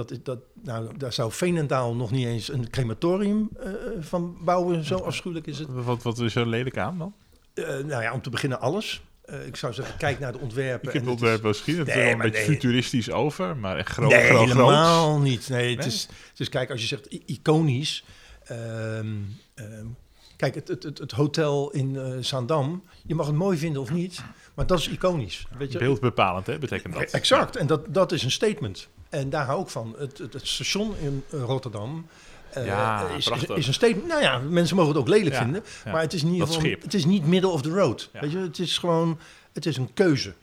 [0.00, 4.84] dat, is- dat, nou, daar zou Veenendaal nog niet eens een crematorium eh, van bouwen.
[4.84, 5.68] Zo afschuwelijk is het.
[5.70, 7.14] Wat, wat is er lelijk aan dan?
[7.54, 9.02] Eh, nou ja, om te beginnen alles.
[9.24, 10.88] Eh, ik zou zeggen, kijk naar de ontwerpen.
[10.88, 11.78] Ik heb het ontwerp wel gezien.
[11.78, 12.46] Het Nee, wel een beetje nee.
[12.46, 15.48] futuristisch over, maar echt groot, nee, groot, helemaal niet.
[15.48, 15.86] Nee, het?
[15.86, 18.04] Is, het is, kijk, als je zegt iconisch.
[18.44, 19.06] ehm,
[19.54, 19.86] ehm,
[20.36, 23.90] kijk, het, het, het, het hotel in eh Zaandam, je mag het mooi vinden of
[23.92, 25.46] niet, maar dat is iconisch.
[25.58, 25.78] Weet je?
[25.78, 27.02] Beeldbepalend, hè, betekent dat.
[27.02, 28.88] Exact, en dat, dat is een statement.
[29.10, 29.94] En daar hou ik van.
[29.98, 32.06] Het, het, het station in eh, Rotterdam
[32.50, 34.06] eh, Ja, is, is, een statement.
[34.06, 35.92] Nou ja, mensen mogen het ook lelijk Ja, vinden, ja.
[35.92, 38.08] maar het is in ieder geval, het is niet middle of the road.
[38.12, 39.18] Weet je, het is gewoon,
[39.52, 40.34] het is een keuze.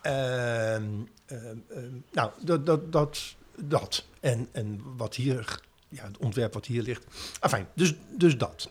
[0.00, 0.82] Ehm, ehm,
[1.26, 4.04] ehm, nou, dat, dat, dat, dat.
[4.20, 7.04] En, en wat hier, ja, het ontwerp wat hier ligt.
[7.40, 8.70] Enfin, dus, dus dat.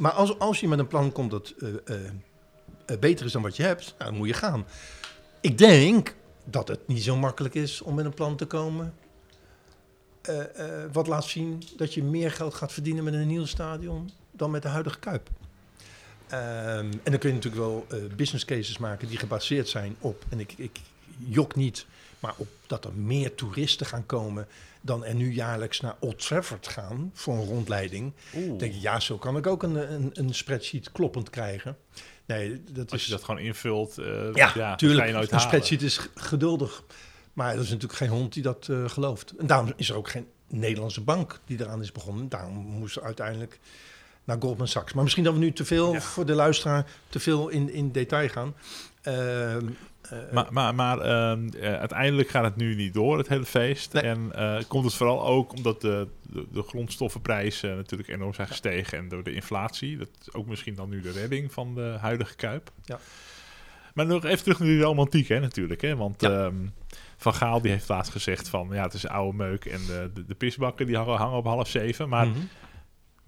[0.00, 1.54] Maar als, als je met een plan komt dat
[2.90, 4.66] eh, beter is dan wat je hebt, nou, dan moet je gaan.
[5.40, 6.14] Ik denk
[6.50, 8.94] dat het niet zo makkelijk is om met een plan te komen.
[10.20, 14.10] eh, eh, wat laat zien dat je meer geld gaat verdienen met een nieuw stadion
[14.30, 15.28] dan met de huidige Kuip.
[16.28, 16.42] Ehm,
[16.78, 20.40] en dan kun je natuurlijk wel eh, business cases maken die gebaseerd zijn op, en
[20.40, 20.80] ik, ik
[21.18, 21.86] jok niet,
[22.18, 24.46] maar op dat er meer toeristen gaan komen
[24.80, 28.12] dan er nu jaarlijks naar Old Trafford gaan voor een rondleiding.
[28.36, 28.58] Oeh.
[28.58, 31.76] denk je, ja, zo kan ik ook een, een, een spreadsheet kloppend krijgen.
[32.36, 33.06] Nee, dat Als is...
[33.06, 35.06] je dat gewoon invult, eh, ja, ja, tuurlijk.
[35.06, 36.82] je nooit een spreadsheet is geduldig.
[37.32, 39.34] Maar er is natuurlijk geen hond die dat eh, gelooft.
[39.38, 42.28] En daarom is er ook geen Nederlandse bank die eraan is begonnen.
[42.28, 43.58] Daarom moesten we uiteindelijk
[44.24, 44.92] naar Goldman Sachs.
[44.92, 46.00] Maar misschien dat we nu te veel Ja.
[46.00, 48.54] voor de luisteraar te veel in, in detail gaan.
[49.02, 49.62] Ehm, eh,
[50.32, 53.92] Maar, maar, maar ehm, eh, uiteindelijk gaat het nu niet door, het hele feest.
[53.92, 54.02] Nee.
[54.02, 58.98] En eh, komt het vooral ook omdat de, de, de grondstoffenprijzen natuurlijk enorm zijn gestegen.
[58.98, 59.96] En door de inflatie.
[59.96, 62.70] Dat is ook misschien dan nu de redding van de huidige Kuip.
[62.84, 62.98] Ja.
[63.94, 65.80] Maar nog even terug naar die romantiek, hè, natuurlijk.
[65.80, 65.96] Hè?
[65.96, 66.44] Want Ja.
[66.44, 66.54] ehm,
[67.16, 68.68] Van Gaal die heeft laatst gezegd van...
[68.72, 71.68] ja, het is oude meuk en de, de, de pisbakken die hangen, hangen op half
[71.68, 72.08] zeven.
[72.08, 72.38] Maar mhm.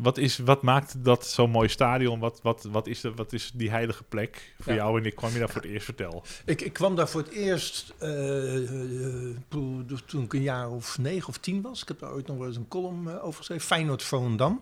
[0.03, 2.19] Wat, is, wat maakt dat zo'n mooi stadion?
[2.21, 4.79] Wat, wat, wat, is de, wat is die heilige plek voor Ja.
[4.79, 4.99] jou?
[5.01, 6.23] En ik kwam je daar voor het eerst vertel.
[6.45, 10.99] ik, ik kwam daar voor het eerst eh, eh, poeh, toen ik een jaar of
[10.99, 11.83] negen of tien was.
[11.83, 13.67] Ik heb daar ooit nog wel eens een column eh, over geschreven.
[13.67, 14.61] Feyenoord Volendam.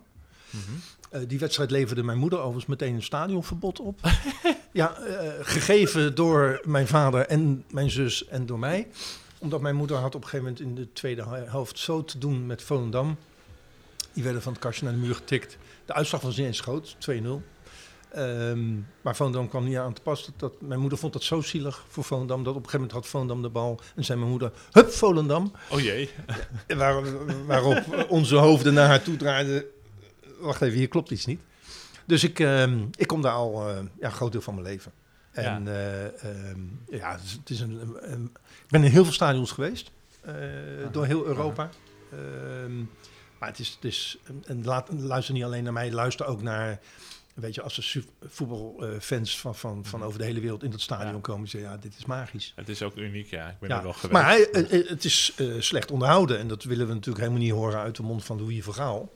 [1.11, 4.01] Eh, die wedstrijd leverde mijn moeder overigens meteen een stadionverbod op.
[4.73, 8.89] ja, eh, gegeven door mijn vader en mijn zus en door mij.
[9.39, 12.19] Omdat mijn moeder had op een gegeven moment in de tweede hel- helft zo te
[12.19, 13.17] doen met Volendam.
[14.21, 15.57] Die werden van het kastje naar de muur getikt.
[15.85, 17.43] De uitslag was niet eens groot, 2-0.
[18.11, 20.25] Ehm, maar Volendam kwam niet aan te pas.
[20.27, 22.39] Dat, dat- mijn moeder vond dat zo zielig voor Volendam.
[22.45, 23.81] Dat op een gegeven moment had Volendam de bal.
[23.97, 25.53] En zei mijn moeder, hup Volendam.
[25.71, 26.11] Oh jee.
[26.77, 27.03] Waar,
[27.47, 29.65] waarop onze hoofden naar haar toe draaiden.
[30.41, 31.41] Wacht even, hier klopt iets niet.
[32.07, 34.93] Dus ik, ehm, ik kom daar al eh, ja, een groot deel van mijn leven.
[35.31, 39.05] En eh, ehm, ja, het is, het is een, een- een- ik ben in heel
[39.05, 39.91] veel stadions geweest.
[40.21, 40.35] eh,
[40.93, 41.71] door heel Europa.
[43.41, 46.81] Maar het is, het is en- laat, luister niet alleen naar mij, luister ook naar,
[47.35, 51.15] weet je, als er voetbalfans van, van, van over de hele wereld in dat stadion
[51.15, 51.21] Ja.
[51.21, 52.53] komen, zeggen ja, dit is magisch.
[52.57, 53.49] Het is ook uniek, ja.
[53.49, 54.11] Ik ben Ja, er geweest.
[54.13, 57.43] maar hij, eh, eh, het is eh, slecht onderhouden en dat willen we natuurlijk helemaal
[57.45, 59.11] niet horen uit de mond van Louis Vergaal.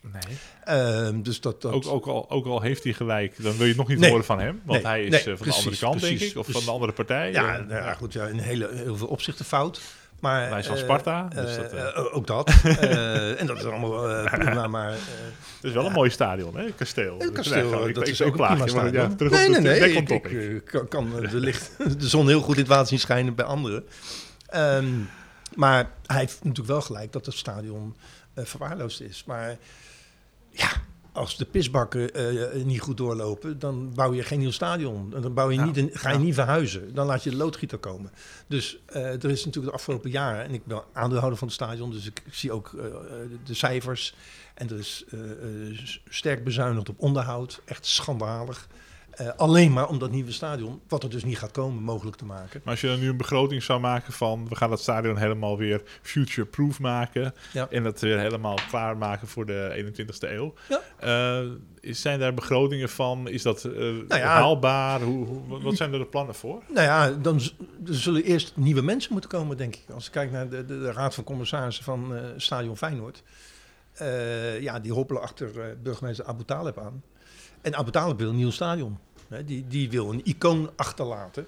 [0.00, 0.36] nee.
[0.64, 3.68] Ehm, dus dat, dat Ook, ook, al, ook al heeft hij gelijk, dan wil je
[3.68, 4.10] het nog niet Nee.
[4.10, 4.60] horen van hem.
[4.64, 6.36] Want Nee, hij is nee, van precies, de andere kant, precies, denk ik.
[6.38, 6.62] Of precies.
[6.64, 7.32] van de andere partij.
[7.32, 9.80] ja, nou ja, goed, ja, in hele, heel veel opzichten fout.
[10.20, 12.14] Maar, Wij zijn eh, Sparta, dus eh, dat, eh.
[12.14, 12.50] ook dat.
[13.38, 14.90] En dat is allemaal prima, maar...
[14.90, 16.70] Het is wel een mooi stadion, hè?
[16.72, 17.18] Kasteel.
[17.18, 18.92] Het kasteel, Nee, dat ik- is ik ook een prima stadion.
[19.10, 19.62] ja, terug nee, op nee,
[20.22, 20.54] nee.
[20.54, 23.44] Ik, kan, kan de, licht, de zon heel goed in het water zien schijnen bij
[23.44, 23.84] anderen.
[24.46, 24.88] Ehm,
[25.54, 27.96] maar hij heeft natuurlijk wel gelijk dat het stadion
[28.34, 29.24] verwaarloosd is.
[29.26, 29.56] Maar
[30.50, 30.68] ja,
[31.20, 35.10] als de pisbakken eh, niet goed doorlopen, dan bouw je geen nieuw stadion.
[35.20, 36.94] Dan bouw je niet een, ga je niet verhuizen.
[36.94, 38.10] Dan laat je de loodgieter komen.
[38.46, 41.90] Dus eh, er is natuurlijk de afgelopen jaren, en ik ben aandeelhouder van het stadion,
[41.90, 42.84] dus ik, ik zie ook eh,
[43.44, 44.14] de cijfers.
[44.54, 45.04] En er is
[46.08, 47.60] sterk bezuinigd op onderhoud.
[47.64, 48.68] Echt schandalig.
[49.20, 52.24] Eh, alleen maar om dat nieuwe stadion, wat er dus niet gaat komen, mogelijk te
[52.24, 52.60] maken.
[52.64, 54.48] Maar als je dan nu een begroting zou maken van...
[54.48, 57.34] we gaan dat stadion helemaal weer future-proof maken...
[57.52, 57.66] Ja.
[57.70, 60.54] en dat weer helemaal klaarmaken voor de 21ste eeuw.
[60.68, 60.80] Ja.
[60.98, 61.48] Eh,
[61.80, 63.28] zijn daar begrotingen van?
[63.28, 64.18] Is dat eh, Nou ja.
[64.26, 65.00] haalbaar?
[65.00, 66.62] Hoe, hoe- wat zijn er de plannen voor?
[66.68, 67.40] Nou ja, dan
[67.84, 69.84] zullen eerst nieuwe mensen moeten komen, denk ik.
[69.94, 73.22] Als ik kijk naar de, de, de raad van commissarissen van Stadion Feyenoord.
[74.60, 77.02] Ja, die hoppelen achter burgemeester Abu Talib aan.
[77.60, 78.98] En Abu Talib wil een nieuw stadion.
[79.44, 81.46] Die, die wil een icoon achterlaten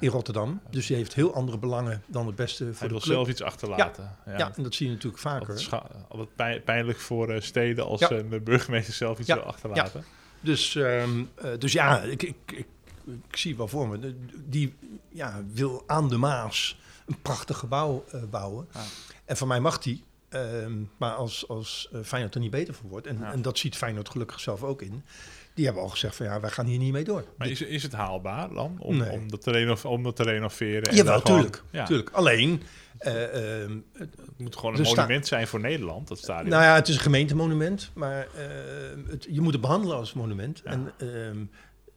[0.00, 0.60] in Rotterdam.
[0.70, 3.14] Dus die heeft heel andere belangen dan het beste voor Hij de wil club.
[3.14, 4.16] zelf iets achterlaten.
[4.26, 4.52] ja.
[4.56, 5.68] en dat zie je natuurlijk vaker.
[6.08, 8.10] Altijd pijn- pijnlijk voor eh, steden als Ja.
[8.10, 9.34] een burgemeester zelf iets Ja.
[9.34, 10.04] wil achterlaten.
[10.40, 12.66] Dus, ehm, eh, dus ja, ik, ik, ik,
[13.30, 13.98] ik zie wel voor me.
[13.98, 14.14] De-
[14.46, 14.74] Die
[15.08, 18.68] ja, wil aan de Maas een prachtig gebouw eh, bouwen.
[18.72, 18.80] Ja.
[19.24, 20.04] En van mij mag die.
[20.28, 23.06] Ehm, maar als, als eh, Feyenoord er niet beter voor wordt...
[23.06, 23.32] En, Ja.
[23.32, 25.02] en dat ziet Feyenoord gelukkig zelf ook in...
[25.54, 27.24] die hebben al gezegd van ja, wij gaan hier niet mee door.
[27.38, 28.76] Maar is, is het haalbaar dan?
[28.80, 29.10] Om, Nee.
[29.10, 30.94] om, dat, te reno- om dat te renoveren?
[30.94, 32.10] Jawel, gewoon- tuurlijk, Ja, tuurlijk.
[32.10, 32.62] Alleen,
[32.98, 36.48] eh, ehm, het- moet gewoon een monument zijn voor Nederland, dat stadion.
[36.50, 37.90] nou ja, het is een gemeentemonument...
[37.94, 40.60] maar ehm, het, je moet het behandelen als monument.
[40.64, 40.70] Ja.
[40.70, 40.92] En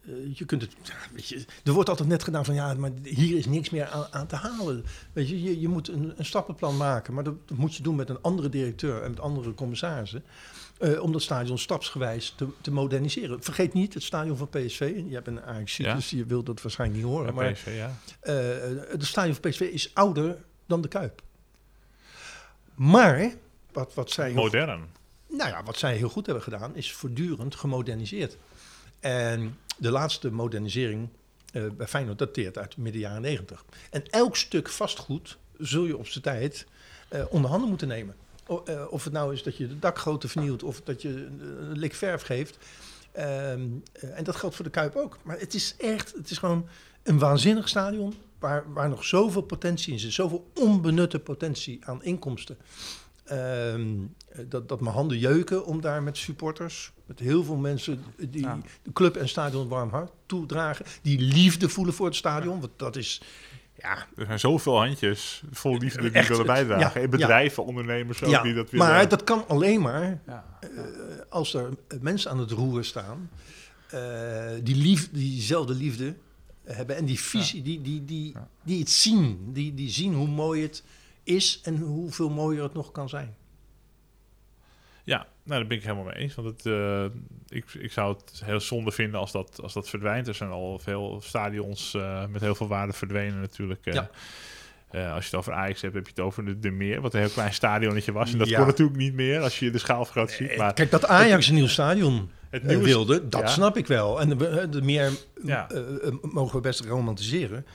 [0.05, 2.91] eh, je kunt het, ja, weet je, er wordt altijd net gedaan van ja, maar
[3.03, 4.85] hier is niks meer aan, aan te halen.
[5.13, 7.95] Weet je, je, je moet een, een stappenplan maken, maar dat, dat moet je doen
[7.95, 10.23] met een andere directeur en met andere commissarissen.
[10.79, 13.43] eh, om dat stadion stapsgewijs te, te moderniseren.
[13.43, 15.01] Vergeet niet het stadion van PSV.
[15.07, 15.95] Je hebt een Ja.
[15.95, 17.25] dus je wilt dat waarschijnlijk niet horen.
[17.27, 17.95] Ja, maar PSV, ja.
[18.19, 18.35] eh,
[18.91, 21.21] het stadion van PSV is ouder dan de Kuip.
[22.75, 23.33] Maar,
[23.71, 24.33] wat, wat zij...
[24.33, 24.85] Modern.
[25.29, 28.37] Nou ja, wat zij heel goed hebben gedaan, is voortdurend gemoderniseerd.
[29.01, 31.09] En de laatste modernisering
[31.53, 33.65] eh, bij Feyenoord dateert uit midden jaren negentig.
[33.89, 36.65] En elk stuk vastgoed zul je op zijn tijd
[37.09, 38.15] eh onder handen moeten nemen.
[38.65, 41.09] Eh, of het nou is dat je de dakgoten vernieuwt of dat je
[41.59, 42.57] een lik verf geeft.
[43.11, 43.61] Ehm,
[43.91, 45.17] eh, en dat geldt voor de Kuip ook.
[45.23, 46.67] Maar het is echt, het is gewoon
[47.03, 50.13] een waanzinnig stadion waar, waar nog zoveel potentie in zit.
[50.13, 52.57] Zoveel onbenutte potentie aan inkomsten.
[53.23, 53.97] Ehm,
[54.29, 58.41] eh, dat, dat mijn handen jeuken om daar met supporters, met heel veel mensen die
[58.41, 58.59] Ja.
[58.83, 62.59] de club en stadion warm hart toedragen, die liefde voelen voor het stadion.
[62.59, 63.21] Want dat is,
[63.77, 66.99] ja, Er zijn zoveel handjes vol liefde die Echt, willen bijdragen.
[66.99, 68.87] ja, en bedrijven, ondernemers ook ja die dat willen.
[68.87, 70.45] maar dat kan alleen maar Ja.
[70.59, 70.69] eh,
[71.29, 71.69] als er
[72.01, 73.29] mensen aan het roer staan,
[73.89, 76.15] eh, die lief, diezelfde liefde
[76.63, 80.61] hebben en die visie, die, die, die, die het zien, die, die zien hoe mooi
[80.61, 80.83] het
[81.23, 83.35] is en hoeveel mooier het nog kan zijn.
[85.03, 86.35] Ja, nou, daar ben ik helemaal mee eens.
[86.35, 87.03] Want het, eh,
[87.47, 90.27] ik, ik zou het heel zonde vinden als dat, als dat verdwijnt.
[90.27, 93.79] Er zijn al veel stadions eh, met heel veel waarde verdwenen natuurlijk.
[93.83, 94.09] Ja.
[94.91, 97.01] Eh, als je het over Ajax hebt, heb je het over de, de Meer.
[97.01, 98.31] Wat een heel klein stadionnetje was.
[98.31, 98.57] En dat Ja.
[98.57, 100.57] kon natuurlijk niet meer als je de schaalvergroot ziet.
[100.57, 103.47] Maar Kijk, dat Ajax een nieuw stadion het nieuwe wilde, dat ja.
[103.47, 104.21] snap ik wel.
[104.21, 105.11] En de, de meer
[106.21, 107.65] mogen we best romantiseren.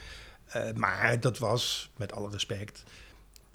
[0.75, 2.85] Maar dat was, met alle respect,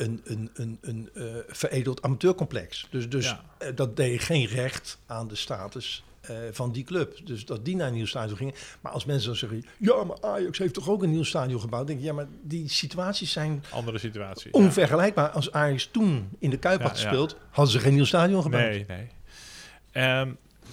[0.02, 2.88] een, een, een, een eh, veredeld amateurcomplex.
[2.90, 3.44] Dus, dus Ja.
[3.58, 7.18] eh, dat deed geen recht aan de status eh, van die club.
[7.24, 8.54] Dus dat die naar een nieuw stadion gingen.
[8.82, 11.88] Maar als mensen dan zeggen, ja, maar Ajax heeft toch ook een nieuw stadion gebouwd?
[11.88, 14.50] denk ik, ja, maar die situaties zijn andere situatie.
[14.54, 14.60] ja.
[14.60, 15.30] onvergelijkbaar.
[15.30, 18.64] Als Ajax toen in de Kuip Ja, had gespeeld, hadden ze geen nieuw stadion gebouwd.
[18.64, 19.08] Nee, nee.
[19.92, 20.32] Ehm,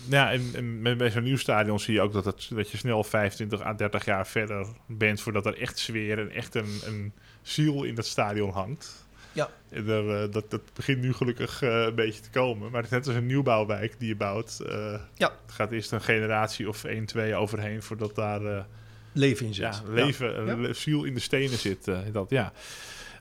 [0.09, 2.77] ja, en, en met, bij zo'n nieuw stadion zie je ook dat, het, dat je
[2.77, 7.13] snel 25 à 30 jaar verder bent voordat er echt sfeer en echt een, een
[7.43, 9.07] ziel in dat stadion hangt.
[9.39, 9.49] Ja.
[9.71, 12.71] En er, eh, dat, dat begint nu gelukkig eh, een beetje te komen.
[12.71, 14.61] Maar het is net als een nieuwbouwwijk die je bouwt.
[14.69, 14.75] eh,
[15.15, 15.33] Ja.
[15.47, 18.67] Het gaat eerst een generatie of één, twee overheen voordat daar
[19.13, 19.65] Leven in zit.
[19.65, 20.73] ja, leven, Ja.
[20.73, 21.85] ziel in de stenen zit.
[22.13, 22.53] dat, ja.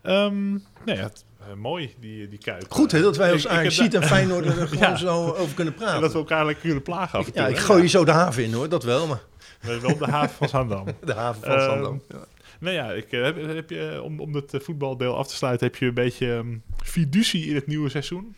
[0.04, 1.26] Nou ja, het-
[1.56, 2.66] mooi die, die kuip.
[2.72, 4.96] Goed hè, dat wij als ik heb Ajax da- ziet en Feyenoord er gewoon Ja.
[4.96, 5.96] zo over kunnen praten.
[5.96, 7.42] En dat we elkaar lekker kunnen plagen af en toe.
[7.42, 9.20] ja, ik gooi je zo de haven in hoor, dat wel, maar
[9.62, 10.86] Wel de haven van Zandam.
[11.06, 12.02] de haven van Ehm, Zandam.
[12.10, 12.26] Ja.
[12.60, 15.68] nou ja, ik, eh, heb, heb je, om, om het eh, voetbaldeel af te sluiten,
[15.68, 18.36] heb je een beetje ehm, fiducie in het nieuwe seizoen?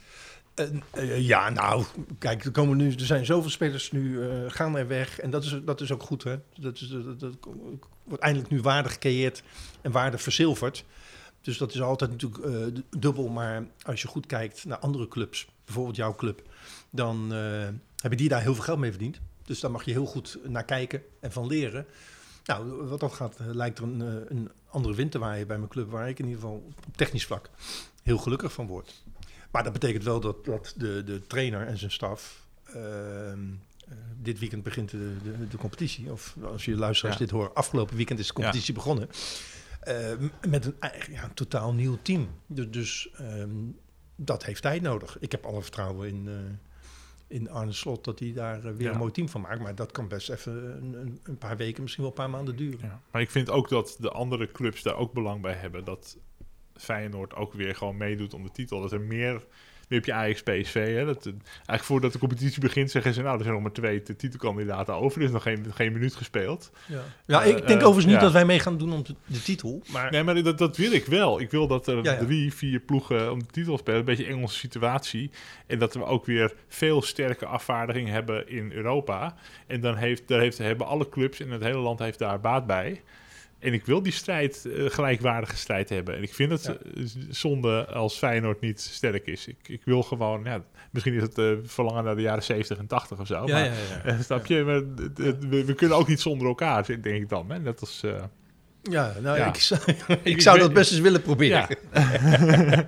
[0.56, 1.84] En, eh, ja, nou,
[2.18, 5.20] kijk, er, komen nu, er zijn zoveel spelers nu eh, gaan er weg.
[5.20, 6.36] En dat is, dat is ook goed, hè.
[6.60, 7.34] Dat, is, dat, dat
[8.04, 9.44] wordt eindelijk nu waarde gecreëerd
[9.82, 10.86] en waarde verzilverd.
[11.42, 13.28] Dus dat is altijd natuurlijk eh, dubbel.
[13.28, 16.42] Maar als je goed kijkt naar andere clubs, bijvoorbeeld jouw club,
[16.90, 19.20] dan eh, hebben die daar heel veel geld mee verdiend.
[19.50, 21.86] Dus daar mag je heel goed naar kijken en van leren.
[22.46, 25.58] Nou, wat dat gaat, eh, lijkt er een, eh, een andere wind te waaien bij
[25.58, 26.56] mijn club, waar ik in ieder geval
[26.88, 27.50] op technisch vlak
[28.04, 29.04] heel gelukkig van word.
[29.52, 32.48] Maar dat betekent wel dat, dat de, de trainer en zijn staf.
[32.64, 33.40] ehm,
[33.88, 36.12] eh, dit weekend begint de, de, de competitie.
[36.12, 37.22] Of als je luisteraars Ja.
[37.26, 39.10] dit hoort, afgelopen weekend is de competitie begonnen.
[39.80, 40.76] Eh, m- met een,
[41.12, 42.28] ja, een totaal nieuw team.
[42.48, 43.50] Dus, dus ehm,
[44.16, 45.18] dat heeft tijd nodig.
[45.20, 46.28] Ik heb alle vertrouwen in,
[47.30, 48.92] in Arne Slot dat hij daar eh, weer Ja.
[48.92, 49.60] een mooi team van maakt.
[49.62, 52.56] Maar dat kan best even een, een, een paar weken, misschien wel een paar maanden
[52.56, 52.80] duren.
[52.82, 53.02] Ja.
[53.12, 55.84] Maar ik vind ook dat de andere clubs daar ook belang bij hebben.
[55.84, 56.18] Dat
[56.74, 58.82] Feyenoord ook weer gewoon meedoet om de titel.
[58.82, 59.46] Dat er meer...
[59.90, 60.74] Nu heb je Ajax PSV.
[60.96, 61.06] Hè?
[61.06, 63.22] Dat, eh, eigenlijk voordat de competitie begint zeggen ze...
[63.22, 65.20] nou, er zijn nog maar twee t- titelkandidaten over.
[65.20, 66.72] Er is nog geen, geen minuut gespeeld.
[66.86, 68.22] Ja, ja Eh, ik denk eh, overigens niet ja.
[68.22, 69.82] dat wij mee gaan doen om de, de titel.
[69.92, 71.40] Maar Nee, maar dat, dat wil ik wel.
[71.40, 72.18] Ik wil dat er Ja, ja.
[72.18, 74.00] drie, vier ploegen om de titel spelen.
[74.00, 75.30] Een beetje Engelse situatie.
[75.68, 79.36] En dat we ook weer veel sterke afvaardiging hebben in Europa.
[79.68, 82.66] En dan heeft, daar heeft, hebben alle clubs in het hele land heeft daar baat
[82.68, 83.02] bij.
[83.60, 86.16] En ik wil die strijd, eh, gelijkwaardige strijd hebben.
[86.16, 87.04] En ik vind het Ja.
[87.30, 89.48] zonde als Feyenoord niet sterk is.
[89.48, 92.88] Ik, ik wil gewoon, ja, misschien is het eh, verlangen naar de jaren 70 en
[92.88, 93.46] 80 of zo.
[93.46, 93.72] ja, maar, ja,
[94.06, 94.22] ja.
[94.30, 94.64] snap je?
[94.64, 97.52] Maar, het- het- we, we kunnen ook niet zonder elkaar, denk ik dan.
[97.52, 97.60] Hè?
[97.60, 98.04] Net als...
[98.04, 98.24] eh,
[98.90, 99.46] Ja, nou, Ja.
[99.48, 99.82] ik, zou-
[100.24, 101.78] ik zou dat best eens willen proberen.
[101.94, 102.86] ja.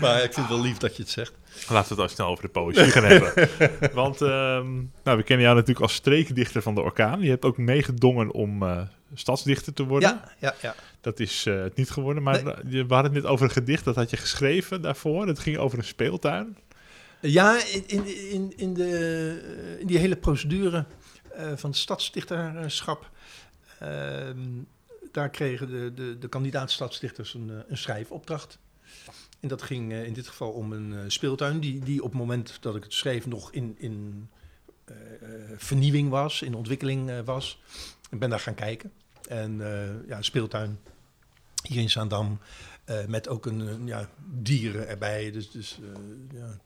[0.00, 1.32] Maar ik vind het wel lief dat je het zegt.
[1.68, 3.48] Laten we het al snel over de poëzie gaan hebben.
[3.94, 4.72] Want ehm,
[5.04, 7.20] nou, we kennen jou natuurlijk als streekdichter van de orkaan.
[7.20, 8.80] Je hebt ook meegedongen om eh,
[9.14, 10.08] stadsdichter te worden.
[10.08, 10.74] Ja, ja, ja.
[11.00, 12.22] Dat is eh, het niet geworden.
[12.22, 12.54] Maar Nee.
[12.66, 13.84] je, we hadden het net over een gedicht.
[13.84, 15.26] Dat had je geschreven daarvoor.
[15.26, 16.56] Het ging over een speeltuin.
[17.20, 20.84] Ja, in, in, in, de, in die hele procedure
[21.36, 23.10] eh, van het stadsdichterschap...
[23.78, 24.38] ehm,
[25.12, 28.58] daar kregen de, de, de kandidaat-stadsdichters een, eh, een schrijfopdracht.
[29.42, 31.60] En dat ging eh, in dit geval om een eh, speeltuin...
[31.60, 34.28] Die, die op het moment dat ik het schreef nog in, in
[35.56, 37.62] vernieuwing was, in ontwikkeling was.
[38.10, 38.92] Ik ben daar gaan kijken.
[39.28, 40.78] En eh, ja, speeltuin
[41.68, 42.38] hier in Zaandam...
[43.06, 45.30] met ook een, ja, dieren erbij.
[45.30, 45.78] Dus, dus
[46.32, 46.60] ja,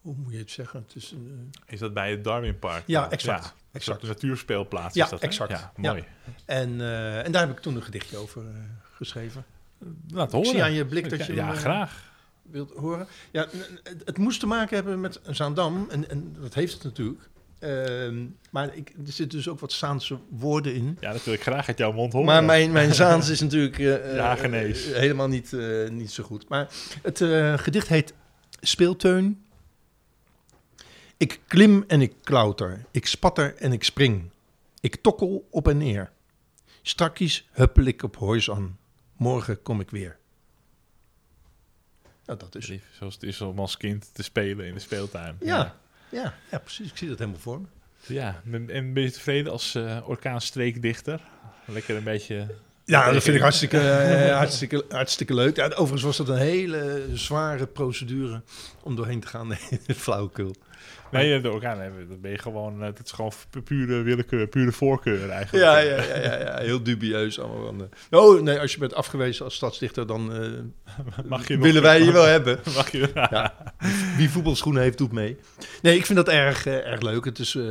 [0.00, 0.84] hoe moet je het zeggen?
[0.86, 2.82] Het is een, eh, Is dat bij het Darwin Park?
[2.86, 4.00] Ja, exact, Een exact.
[4.00, 5.50] soort natuurspeelplaats Ja, is dat, exact.
[5.50, 5.90] Ja, Ja.
[5.90, 6.04] mooi.
[6.44, 8.54] en, eh, en daar heb ik toen een gedichtje over eh,
[8.92, 9.44] geschreven.
[10.10, 10.50] Laat Ik horen.
[10.50, 12.12] zie aan je blik dat je ja, hem, graag.
[12.42, 13.06] wilt horen.
[13.30, 13.46] Ja,
[13.82, 15.86] het, het moest te maken hebben met Zaandam.
[15.90, 17.28] En, en dat heeft het natuurlijk.
[17.58, 20.96] Ehm, maar ik, er zitten dus ook wat Zaanse woorden in.
[21.00, 22.26] Ja, dat wil ik graag uit jouw mond horen.
[22.26, 23.78] Maar mijn, mijn Zaans is natuurlijk
[24.14, 24.84] Ja, genees.
[24.92, 25.52] helemaal niet,
[25.90, 26.48] niet zo goed.
[26.48, 26.68] Maar
[27.02, 27.18] het
[27.60, 28.14] gedicht heet
[28.60, 29.42] Speelteun.
[31.18, 32.84] Ik klim en ik klauter.
[32.90, 34.30] Ik spatter en ik spring.
[34.80, 36.10] Ik tokkel op en neer.
[36.82, 38.78] Strakjes huppel ik op huis aan.
[39.16, 40.16] Morgen kom ik weer.
[42.26, 42.66] Nou, dat is...
[42.66, 45.36] Lief, Zoals het is om als kind te spelen in de speeltuin.
[45.40, 45.76] Ja,
[46.08, 46.90] ja, ja, precies.
[46.90, 47.66] Ik zie dat helemaal voor me.
[48.06, 51.20] Ja, en en ben je tevreden als eh orkaanstreekdichter?
[51.64, 52.54] Lekker een beetje...
[52.84, 55.56] Ja, dat vind ik hartstikke, eh, hartstikke, hartstikke leuk.
[55.56, 58.42] Ja, overigens was dat een hele zware procedure
[58.82, 59.48] om doorheen te gaan.
[59.48, 60.54] Nee, flauwekul.
[61.10, 62.74] Nee, de orkaan, nee, dat ben je gewoon...
[62.74, 65.64] eh, Dat is gewoon pu- pure willekeur, pure voorkeur eigenlijk.
[65.64, 67.74] Ja, ja, ja, ja, ja, heel dubieus allemaal.
[68.10, 70.40] Eh, oh, nee, als je bent afgewezen als stadsdichter, dan eh,
[71.28, 72.58] Mag je nog- willen wij je wel hebben.
[72.74, 73.10] Mag je...
[73.14, 73.74] Ja,
[74.16, 75.36] wie voetbalschoenen heeft, doet mee.
[75.82, 77.24] Nee, ik vind dat erg, eh, erg leuk.
[77.24, 77.64] Het is eh,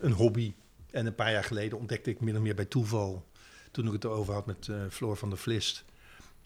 [0.00, 0.52] een hobby.
[0.90, 3.24] En een paar jaar geleden ontdekte ik min of meer bij toeval...
[3.70, 5.84] toen ik het erover had met eh, Floor van der Vlist...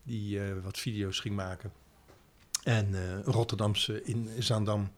[0.03, 1.73] die eh, wat video's ging maken.
[2.65, 4.93] En eh, Rotterdamse in Zaandam.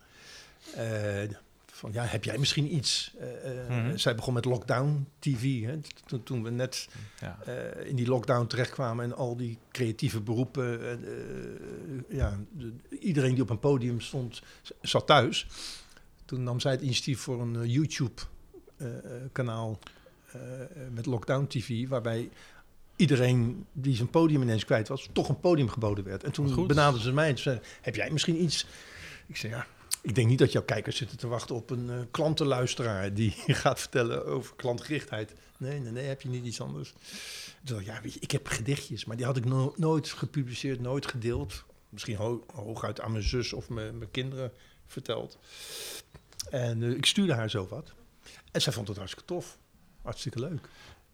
[0.75, 1.23] Eh,
[1.67, 3.15] van, ja, heb jij misschien iets?
[3.19, 3.97] Eh, eh, Mhm.
[3.97, 5.63] Zij begon met Lockdown TV.
[5.63, 5.79] Hè?
[6.07, 6.89] Toen, toen we net
[7.21, 7.39] Ja.
[7.85, 10.81] in die lockdown terechtkwamen en al die creatieve beroepen.
[12.09, 14.43] ja, de- iedereen die op een podium stond,
[14.83, 15.47] zat thuis.
[16.25, 17.69] Toen nam zij het initiatief voor een
[18.79, 19.79] YouTube-kanaal
[20.91, 22.31] met Lockdown TV, waarbij
[22.97, 26.25] iedereen die zijn podium ineens kwijt was, toch een podium geboden werd.
[26.25, 28.67] En toen benaderden ze mij en zeiden, heb jij misschien iets?
[29.27, 29.67] Ik zei, ja,
[30.03, 33.31] ik denk niet dat jouw kijkers zitten te wachten op een eh, klantenluisteraar die
[33.63, 35.33] gaat vertellen over klantgerichtheid.
[35.59, 36.95] Nee, nee, nee, heb je niet iets anders?
[37.65, 41.07] Ik, ja, weet je, ik heb gedichtjes, maar die had ik no- nooit gepubliceerd, nooit
[41.07, 41.65] gedeeld.
[41.89, 44.53] Misschien ho- hooguit aan mijn zus of mijn, mijn kinderen
[44.87, 45.39] verteld.
[46.51, 47.93] En eh, ik stuurde haar zo wat.
[48.53, 49.59] En zij vond het hartstikke tof.
[50.03, 50.69] Hartstikke leuk.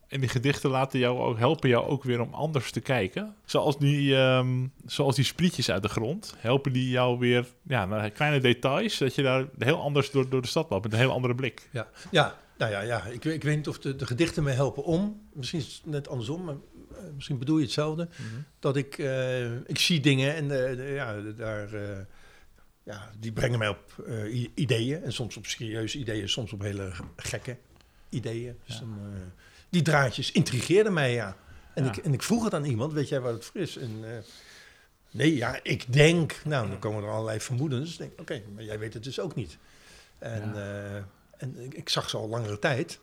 [0.09, 3.35] En die gedichten laten jou ook, helpen jou ook weer om anders te kijken.
[3.45, 6.35] Zoals die, ehm, zoals die sprietjes uit de grond.
[6.39, 8.99] Helpen die jou weer ja, naar kleine details.
[8.99, 10.85] Dat je daar heel anders door, door de stad loopt.
[10.85, 11.69] Met een heel andere blik.
[11.73, 13.05] Ja, ja nou ja, ja.
[13.05, 15.21] Ik, weet- ik weet niet of de, de gedichten me helpen om.
[15.33, 16.45] Misschien is het net andersom.
[16.45, 16.55] Maar
[17.15, 18.09] misschien bedoel je hetzelfde.
[18.11, 18.41] Mhm.
[18.59, 21.99] Dat ik, eh, ik zie dingen en eh, de- ja, daar, eh,
[22.85, 25.03] ja, die brengen mij op eh, ideeën.
[25.03, 27.57] En soms op serieuze ideeën, soms op hele gekke
[28.09, 28.57] ideeën.
[28.67, 28.81] Dus Ja.
[28.81, 29.21] dan, eh,
[29.69, 31.37] die draadjes intrigeerden mij, ja.
[31.75, 31.91] En, Ja.
[31.91, 33.77] Ik, en ik vroeg het aan iemand, weet jij wat het voor is?
[33.77, 34.19] En, eh,
[35.11, 36.41] nee, ja, ik denk...
[36.45, 37.93] Nou, dan komen er allerlei vermoedens.
[37.93, 39.59] Ik denk, oké, maar jij weet het dus ook niet.
[40.19, 40.97] En, eh,
[41.37, 42.99] en ik, ik zag ze al langere tijd.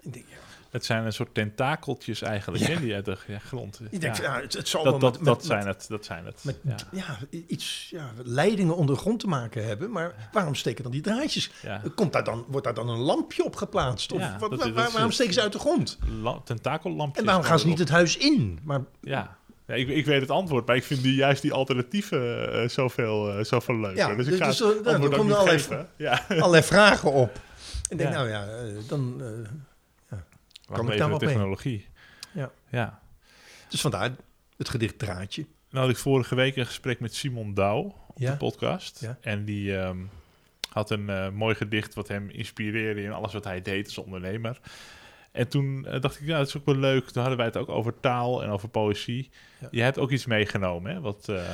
[0.00, 0.36] Ik denk, ja,
[0.76, 2.70] Het zijn een soort tentakeltjes eigenlijk, Ja.
[2.74, 3.80] hè, die uit de ja, grond.
[3.90, 4.22] ik denk ja.
[4.22, 4.40] ja.
[4.40, 6.40] het, het zal dat, wel dat, met- dat, met- zijn het, dat zijn het.
[6.44, 6.76] met ja.
[6.92, 7.18] ja.
[7.46, 9.90] iets, ja, leidingen onder de grond te maken hebben.
[9.90, 11.50] Maar waarom steken dan die draadjes?
[11.94, 14.12] Komt daar dan, wordt daar dan een lampje op geplaatst?
[14.12, 15.98] Of Ja, wat, dat- waar- waarom steken ze uit de grond?
[16.22, 17.18] La- tentakellampjes.
[17.20, 18.58] En waarom gaan ze niet het huis in?
[18.62, 19.36] Maar Ja.
[19.66, 23.30] Ja, ik, ik weet het antwoord, maar ik vind die, juist die alternatieven eh, zoveel,
[23.38, 23.96] eh, zoveel leuker.
[24.08, 25.86] Ja, dus ik dus- ga dus, eh, nou, dan komen allerlei.
[25.96, 26.22] Ja.
[26.28, 27.40] allerlei vragen op.
[27.88, 28.16] Ik denk, Ja.
[28.16, 28.46] nou ja,
[28.88, 29.22] dan...
[30.66, 31.30] Wacht ik daar wat mee?
[31.30, 31.86] technologie.
[32.32, 32.50] Ja.
[32.70, 33.00] ja.
[33.68, 34.10] dus vandaar
[34.56, 35.46] het gedicht Draadje.
[35.70, 38.30] Nou had ik vorige week een gesprek met Simon Douw op Ja.
[38.30, 39.00] de podcast.
[39.00, 39.18] Ja.
[39.20, 39.98] En die ehm,
[40.70, 44.60] had een eh, mooi gedicht wat hem inspireerde in alles wat hij deed als ondernemer.
[45.32, 47.04] En toen eh, dacht ik, ja, dat is ook wel leuk.
[47.08, 49.30] Toen hadden wij het ook over taal en over poëzie.
[49.60, 49.68] Ja.
[49.70, 51.00] Je hebt ook iets meegenomen, hè?
[51.00, 51.50] Wat, eh,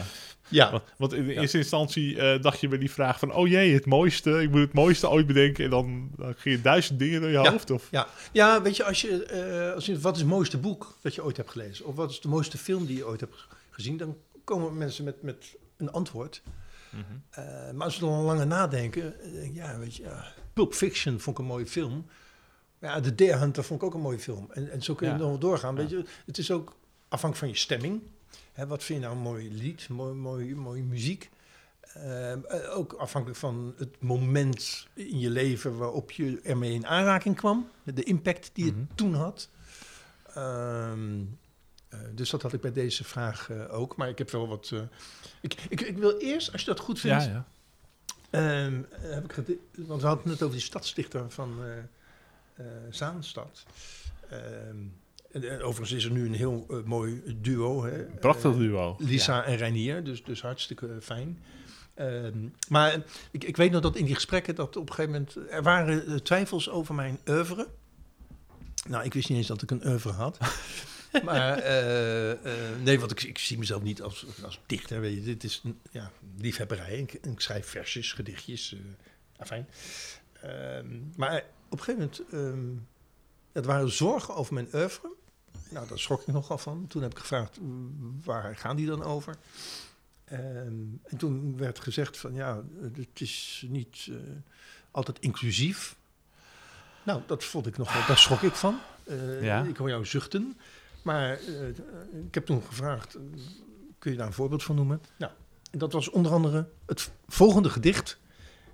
[0.52, 1.40] Ja, Want, want in Ja.
[1.40, 3.32] eerste instantie eh, dacht je bij die vraag van...
[3.32, 5.64] oh jee, het mooiste, ik moet het mooiste ooit bedenken...
[5.64, 7.50] en dan, dan ging je duizend dingen door je Ja.
[7.50, 7.70] hoofd.
[7.70, 8.06] Of, ja.
[8.32, 9.98] ja, weet je, als je, eh, als je...
[10.00, 11.86] Wat is het mooiste boek dat je ooit hebt gelezen?
[11.86, 13.96] Of wat is de mooiste film die je ooit hebt gezien?
[13.96, 16.42] Dan komen mensen met, met een antwoord.
[16.90, 17.02] Mhm.
[17.30, 17.44] Eh,
[17.74, 19.14] maar als we dan langer nadenken,
[19.52, 20.04] ja, weet je,
[20.52, 22.06] Pulp Fiction vond ik een mooie film.
[22.80, 24.46] Ja, The Deer Hunter vond ik ook een mooie film.
[24.50, 25.18] En, en zo kun je Ja.
[25.18, 25.74] nog wel doorgaan.
[25.74, 26.76] Weet je, het is ook
[27.08, 28.02] afhankelijk van je stemming.
[28.52, 31.30] Hè, wat vind je nou een mooi lied, mooi, mooi, mooie muziek?
[31.80, 37.36] Eh, eh, ook afhankelijk van het moment in je leven waarop je ermee in aanraking
[37.36, 37.68] kwam.
[37.84, 38.84] De impact die het Mhm.
[38.94, 39.48] toen had.
[40.34, 41.20] Ehm,
[41.88, 43.96] eh, dus dat had ik bij deze vraag eh, ook.
[43.96, 44.72] Maar ik heb wel wat.
[45.40, 47.24] ik, ik, ik wil eerst, als je dat goed vindt.
[47.24, 47.44] ja, ja.
[48.30, 49.34] Ehm, heb ik
[49.76, 51.58] want we hadden het net over die stadsdichter van
[52.90, 53.64] Zaanstad.
[54.30, 55.01] Ehm, en
[55.34, 57.84] overigens is er nu een heel eh, mooi duo.
[57.84, 58.02] Hè?
[58.02, 58.96] Prachtig Eh, duo.
[58.98, 61.38] Lisa en Reinier, dus, dus hartstikke fijn.
[61.94, 65.50] Ehm, maar ik, ik weet nog dat in die gesprekken dat op een gegeven moment...
[65.50, 67.68] Er waren eh, twijfels over mijn oeuvre.
[68.88, 70.38] Nou, ik wist niet eens dat ik een oeuvre had.
[71.24, 72.38] maar eh, eh,
[72.82, 75.00] nee, want ik, ik zie mezelf niet als, als dichter.
[75.00, 75.22] Weet je.
[75.22, 76.98] Dit is een, ja, liefhebberij.
[76.98, 78.76] Ik, ik schrijf versjes, gedichtjes.
[79.36, 79.68] eh fijn.
[81.16, 82.22] maar op een gegeven moment...
[82.32, 82.90] ehm
[83.52, 85.14] het waren zorgen over mijn oeuvre.
[85.70, 86.86] Nou, daar schrok ik nogal van.
[86.88, 87.58] Toen heb ik gevraagd,
[88.24, 89.36] waar gaan die dan over?
[90.24, 94.16] En toen werd gezegd van, ja, het is niet eh,
[94.90, 95.96] altijd inclusief.
[97.02, 98.78] Nou, dat vond ik nog wel, daar schrok ik van.
[99.04, 99.62] Eh, Ja.
[99.62, 100.56] Ik hoor jou zuchten.
[101.02, 101.68] Maar eh,
[102.26, 103.18] ik heb toen gevraagd,
[103.98, 105.00] kun je daar een voorbeeld van noemen?
[105.16, 105.32] Nou,
[105.70, 108.18] en dat was onder andere het volgende gedicht.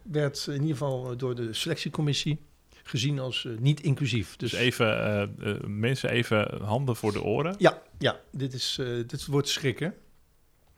[0.02, 2.40] Werd in ieder geval door de selectiecommissie
[2.88, 4.36] gezien als eh, niet inclusief.
[4.36, 7.54] Dus even, eh, eh, mensen even handen voor de oren.
[7.58, 9.94] Ja, ja dit, is, dit wordt schrikken.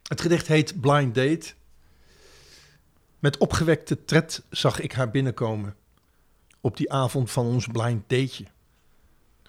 [0.03, 1.53] Het gedicht heet Blind Date.
[3.19, 5.77] Met opgewekte tred zag ik haar binnenkomen.
[6.61, 8.45] Op die avond van ons blind dateje.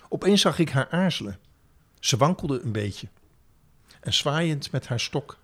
[0.09, 1.39] Opeens zag ik haar aarzelen.
[1.99, 3.07] Ze wankelde een beetje.
[3.99, 5.38] En zwaaiend met haar stok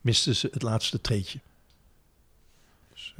[0.00, 1.40] miste ze het laatste treetje.
[2.92, 3.14] Dus.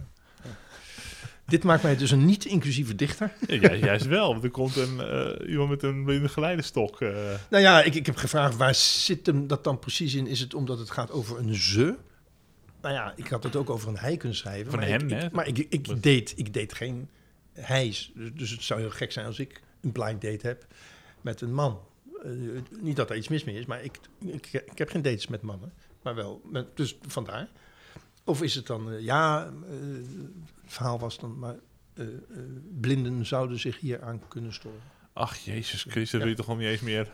[1.48, 3.32] Dit maakt mij dus een niet-inclusieve dichter.
[3.46, 7.00] Ja, ju- juist wel, want er komt een, eh, iemand met een blinde geleidestok.
[7.00, 7.08] eh.
[7.50, 10.26] Nou ja, ik, ik heb gevraagd waar zit hem dat dan precies in?
[10.26, 11.96] Is het omdat het gaat over een ze?
[12.80, 14.70] Nou ja, ik had het ook over een hij kunnen schrijven.
[14.70, 15.28] Van maar hem, ik, ik- hè?
[15.32, 17.08] maar ik, ik, date, ik date geen
[17.52, 18.12] hijs.
[18.14, 20.66] Dus, dus het zou heel gek zijn als ik een blind date heb
[21.20, 21.80] met een man.
[22.24, 22.30] Eh,
[22.80, 25.42] niet dat er iets mis mee is, maar ik, ik, ik heb geen dates met
[25.42, 25.72] mannen.
[26.02, 27.48] Maar wel, met, dus vandaar.
[28.28, 29.70] Of is het dan, eh, ja, eh,
[30.62, 31.54] het verhaal was dan, maar
[31.94, 32.04] eh,
[32.80, 34.80] blinden zouden zich hier aan kunnen storen.
[35.12, 36.18] Ach, Jezus Christus, Ja.
[36.18, 37.08] dat wil je toch al niet eens meer...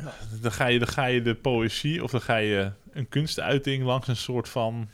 [0.00, 0.14] Ja.
[0.40, 4.08] Dan ga, je, dan ga je de poëzie of dan ga je een kunstuiting langs
[4.08, 4.88] een soort van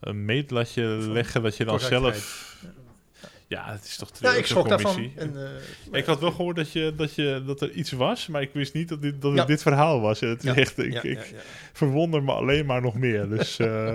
[0.00, 2.56] een meetlatje leggen dat je dan zelf...
[3.48, 5.10] Ja, het is toch Ja, ik schrok daarvan.
[5.16, 5.44] En,
[5.92, 8.50] eh, Ik had wel gehoord dat, je, dat, je, dat er iets was, maar ik
[8.52, 9.44] wist niet dat, dit, dat Ja.
[9.44, 10.20] dit verhaal was.
[10.20, 11.34] Het is Ja, echt, ik, ik
[11.72, 13.28] verwonder me alleen maar nog meer.
[13.28, 13.94] Dus eh,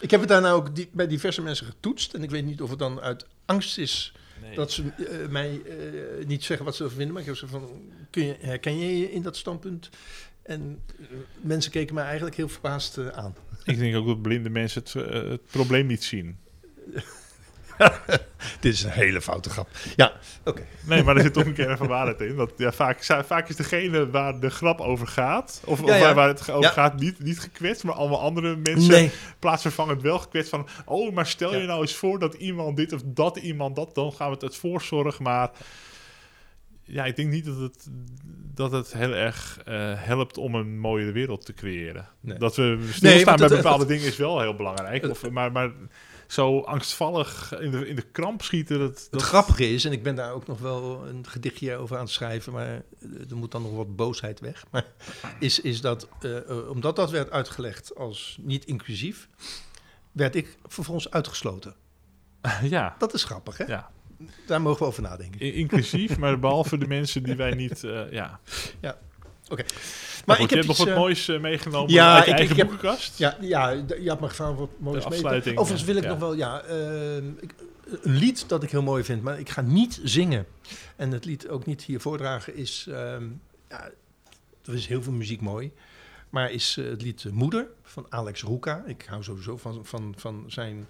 [0.00, 2.14] Ik heb het daarna ook di- bij diverse mensen getoetst.
[2.14, 4.12] En ik weet niet of het dan uit angst is
[4.54, 5.60] dat ze eh, mij
[6.26, 7.14] niet zeggen wat ze ervan vinden.
[7.14, 7.68] Maar ik heb ze van,
[8.10, 9.90] kun je, herken je je in dat standpunt?
[10.42, 10.80] En
[11.40, 13.34] mensen keken mij eigenlijk heel verbaasd aan.
[13.64, 14.92] ik denk ook dat blinde mensen het,
[15.30, 16.36] het probleem niet zien.
[18.60, 19.68] Dit is een hele foute grap.
[19.96, 20.12] Ja,
[20.44, 20.62] oké.
[20.86, 22.34] Nee, maar er zit toch een kern van waarheid in.
[22.34, 26.00] Want ja, vaak, vaak is degene waar de grap over gaat, of, of Ja, ja.
[26.02, 26.70] waar, waar het over Ja.
[26.70, 29.10] gaat, niet, niet gekwetst, maar allemaal andere mensen Nee.
[29.38, 33.00] plaatsvervangend wel gekwetst van, oh, maar stel je nou eens voor dat iemand dit of
[33.04, 35.50] dat iemand dat, dan gaan we het uit voorzorg, maar
[36.82, 37.86] ja, ik denk niet dat het,
[38.54, 42.08] dat het heel erg eh, helpt om een mooiere wereld te creëren.
[42.20, 42.38] Nee.
[42.38, 45.08] Dat we stilstaan want bij bepaalde het- dingen is wel heel belangrijk.
[45.08, 45.70] Of, maar, maar
[46.30, 50.02] zo angstvallig in de, in de kramp schieten, dat, Het dat grappige is, en ik
[50.02, 53.50] ben daar ook nog wel een gedichtje over aan het schrijven, maar eh, er moet
[53.50, 54.64] dan nog wat boosheid weg.
[54.70, 54.86] Maar
[55.38, 59.28] is, is dat, eh, eh, omdat dat werd uitgelegd als niet inclusief,
[60.12, 61.74] werd ik vervolgens uitgesloten.
[62.62, 63.64] ja, Dat is grappig, hè?
[63.64, 63.90] ja.
[64.46, 65.54] Daar mogen we over nadenken.
[65.54, 68.40] Inclusief, maar behalve de mensen die wij niet, eh, ja.
[69.50, 69.62] Oké.
[69.62, 72.24] Maar, Maar goed, ik je heb hebt nog wat eh, moois eh, meegenomen ja, uit
[72.24, 73.18] je ik- eigen ik heb- boekenkast.
[73.18, 75.18] Ja, ja, je had me gevraagd wat moois De mee.
[75.18, 76.08] afsluiting, Overigens wil ik ja.
[76.08, 77.54] nog wel, ja, eh, ik-
[78.02, 80.46] een lied dat ik heel mooi vind, maar ik ga niet zingen.
[80.96, 83.24] En het lied ook niet hier voordragen is, ehm,
[83.68, 83.90] ja,
[84.64, 85.72] er is heel veel muziek mooi.
[86.30, 88.82] Maar is eh, het lied Moeder van Alex Roeka.
[88.86, 90.86] Ik hou sowieso van, van, van zijn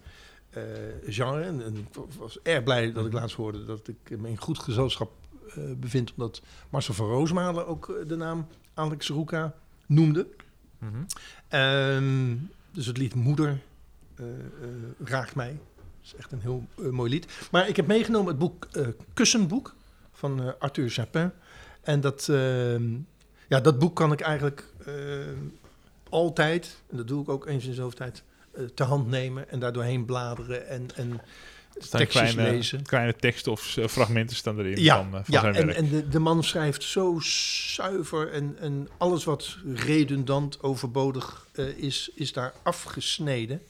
[1.06, 1.42] genre.
[1.42, 1.88] En,
[2.18, 5.10] was erg blij dat ik laatst hoorde dat ik me in goed gezelschap
[5.54, 6.12] eh, bevind.
[6.16, 9.54] Omdat Marcel van Roosmalen ook eh, de naam Alex Roeka
[9.86, 10.26] noemde.
[10.78, 10.94] Mhm.
[11.48, 12.36] Ehm,
[12.70, 13.60] dus het lied Moeder
[14.14, 14.24] eh,
[15.04, 15.58] raakt mij.
[15.76, 17.48] Dat is echt een heel mooi lied.
[17.50, 18.68] Maar ik heb meegenomen het boek
[19.14, 19.74] Kussenboek
[20.12, 21.30] van Arthur Japin.
[21.80, 22.92] En dat, ehm,
[23.48, 24.64] ja, dat boek kan ik eigenlijk
[26.08, 28.22] altijd, en dat doe ik ook eens in zoveel tijd,
[28.74, 31.20] te hand nemen en daar doorheen bladeren en, en
[31.78, 32.82] staan kleine, lezen.
[32.82, 35.78] kleine teksten of eh, fragmenten staan erin Ja, van, eh, van ja zijn en, werk.
[35.78, 42.10] en de, de man schrijft zo zuiver en, en alles wat redundant, overbodig eh, is,
[42.14, 43.62] is daar afgesneden.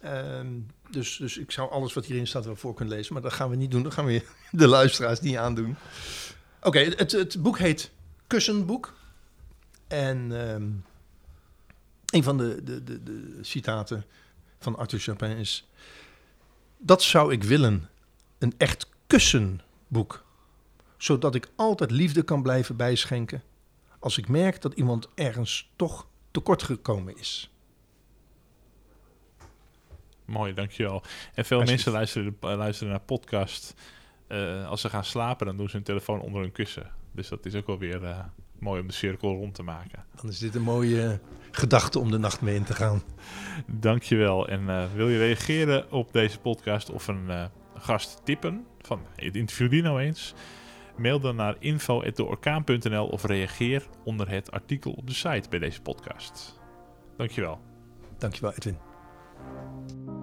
[0.00, 0.46] Ehm,
[0.90, 3.50] dus, dus ik zou alles wat hierin staat wel voor kunnen lezen, maar dat gaan
[3.50, 3.82] we niet doen.
[3.82, 5.76] Dat gaan we de luisteraars niet aandoen.
[6.62, 7.90] Oké, het, het boek heet
[8.26, 8.94] Kussenboek.
[9.88, 10.68] En ehm,
[12.06, 14.04] een van de, de, de, de citaten
[14.58, 15.68] van Arthur Chapin is...
[16.78, 17.88] Dat zou ik willen,
[18.38, 20.24] een echt kussenboek.
[20.96, 23.42] Zodat ik altijd liefde kan blijven bijschenken...
[23.98, 27.50] als ik merk dat iemand ergens toch tekort gekomen is.
[30.24, 31.02] Mooi, dankjewel.
[31.34, 31.66] En veel Alsjeblieft.
[31.68, 33.74] mensen luisteren, eh, luisteren naar podcast.
[34.26, 36.90] eh, als ze gaan slapen, dan doen ze hun telefoon onder hun kussen.
[37.12, 38.24] Dus dat is ook wel weer eh,
[38.58, 40.04] mooi om de cirkel rond te maken.
[40.20, 43.02] Dan is dit een mooie gedachte om de nacht mee in te gaan.
[43.66, 44.48] Dankjewel.
[44.48, 47.44] En eh, wil je reageren op deze podcast of een eh,
[47.74, 50.34] gast tippen van het interview die nou eens?
[50.96, 56.60] Mail dan naar info.deorkaan.nl of reageer onder het artikel op de site bij deze podcast.
[57.16, 57.60] Dankjewel.
[58.18, 60.15] Dankjewel Edwin.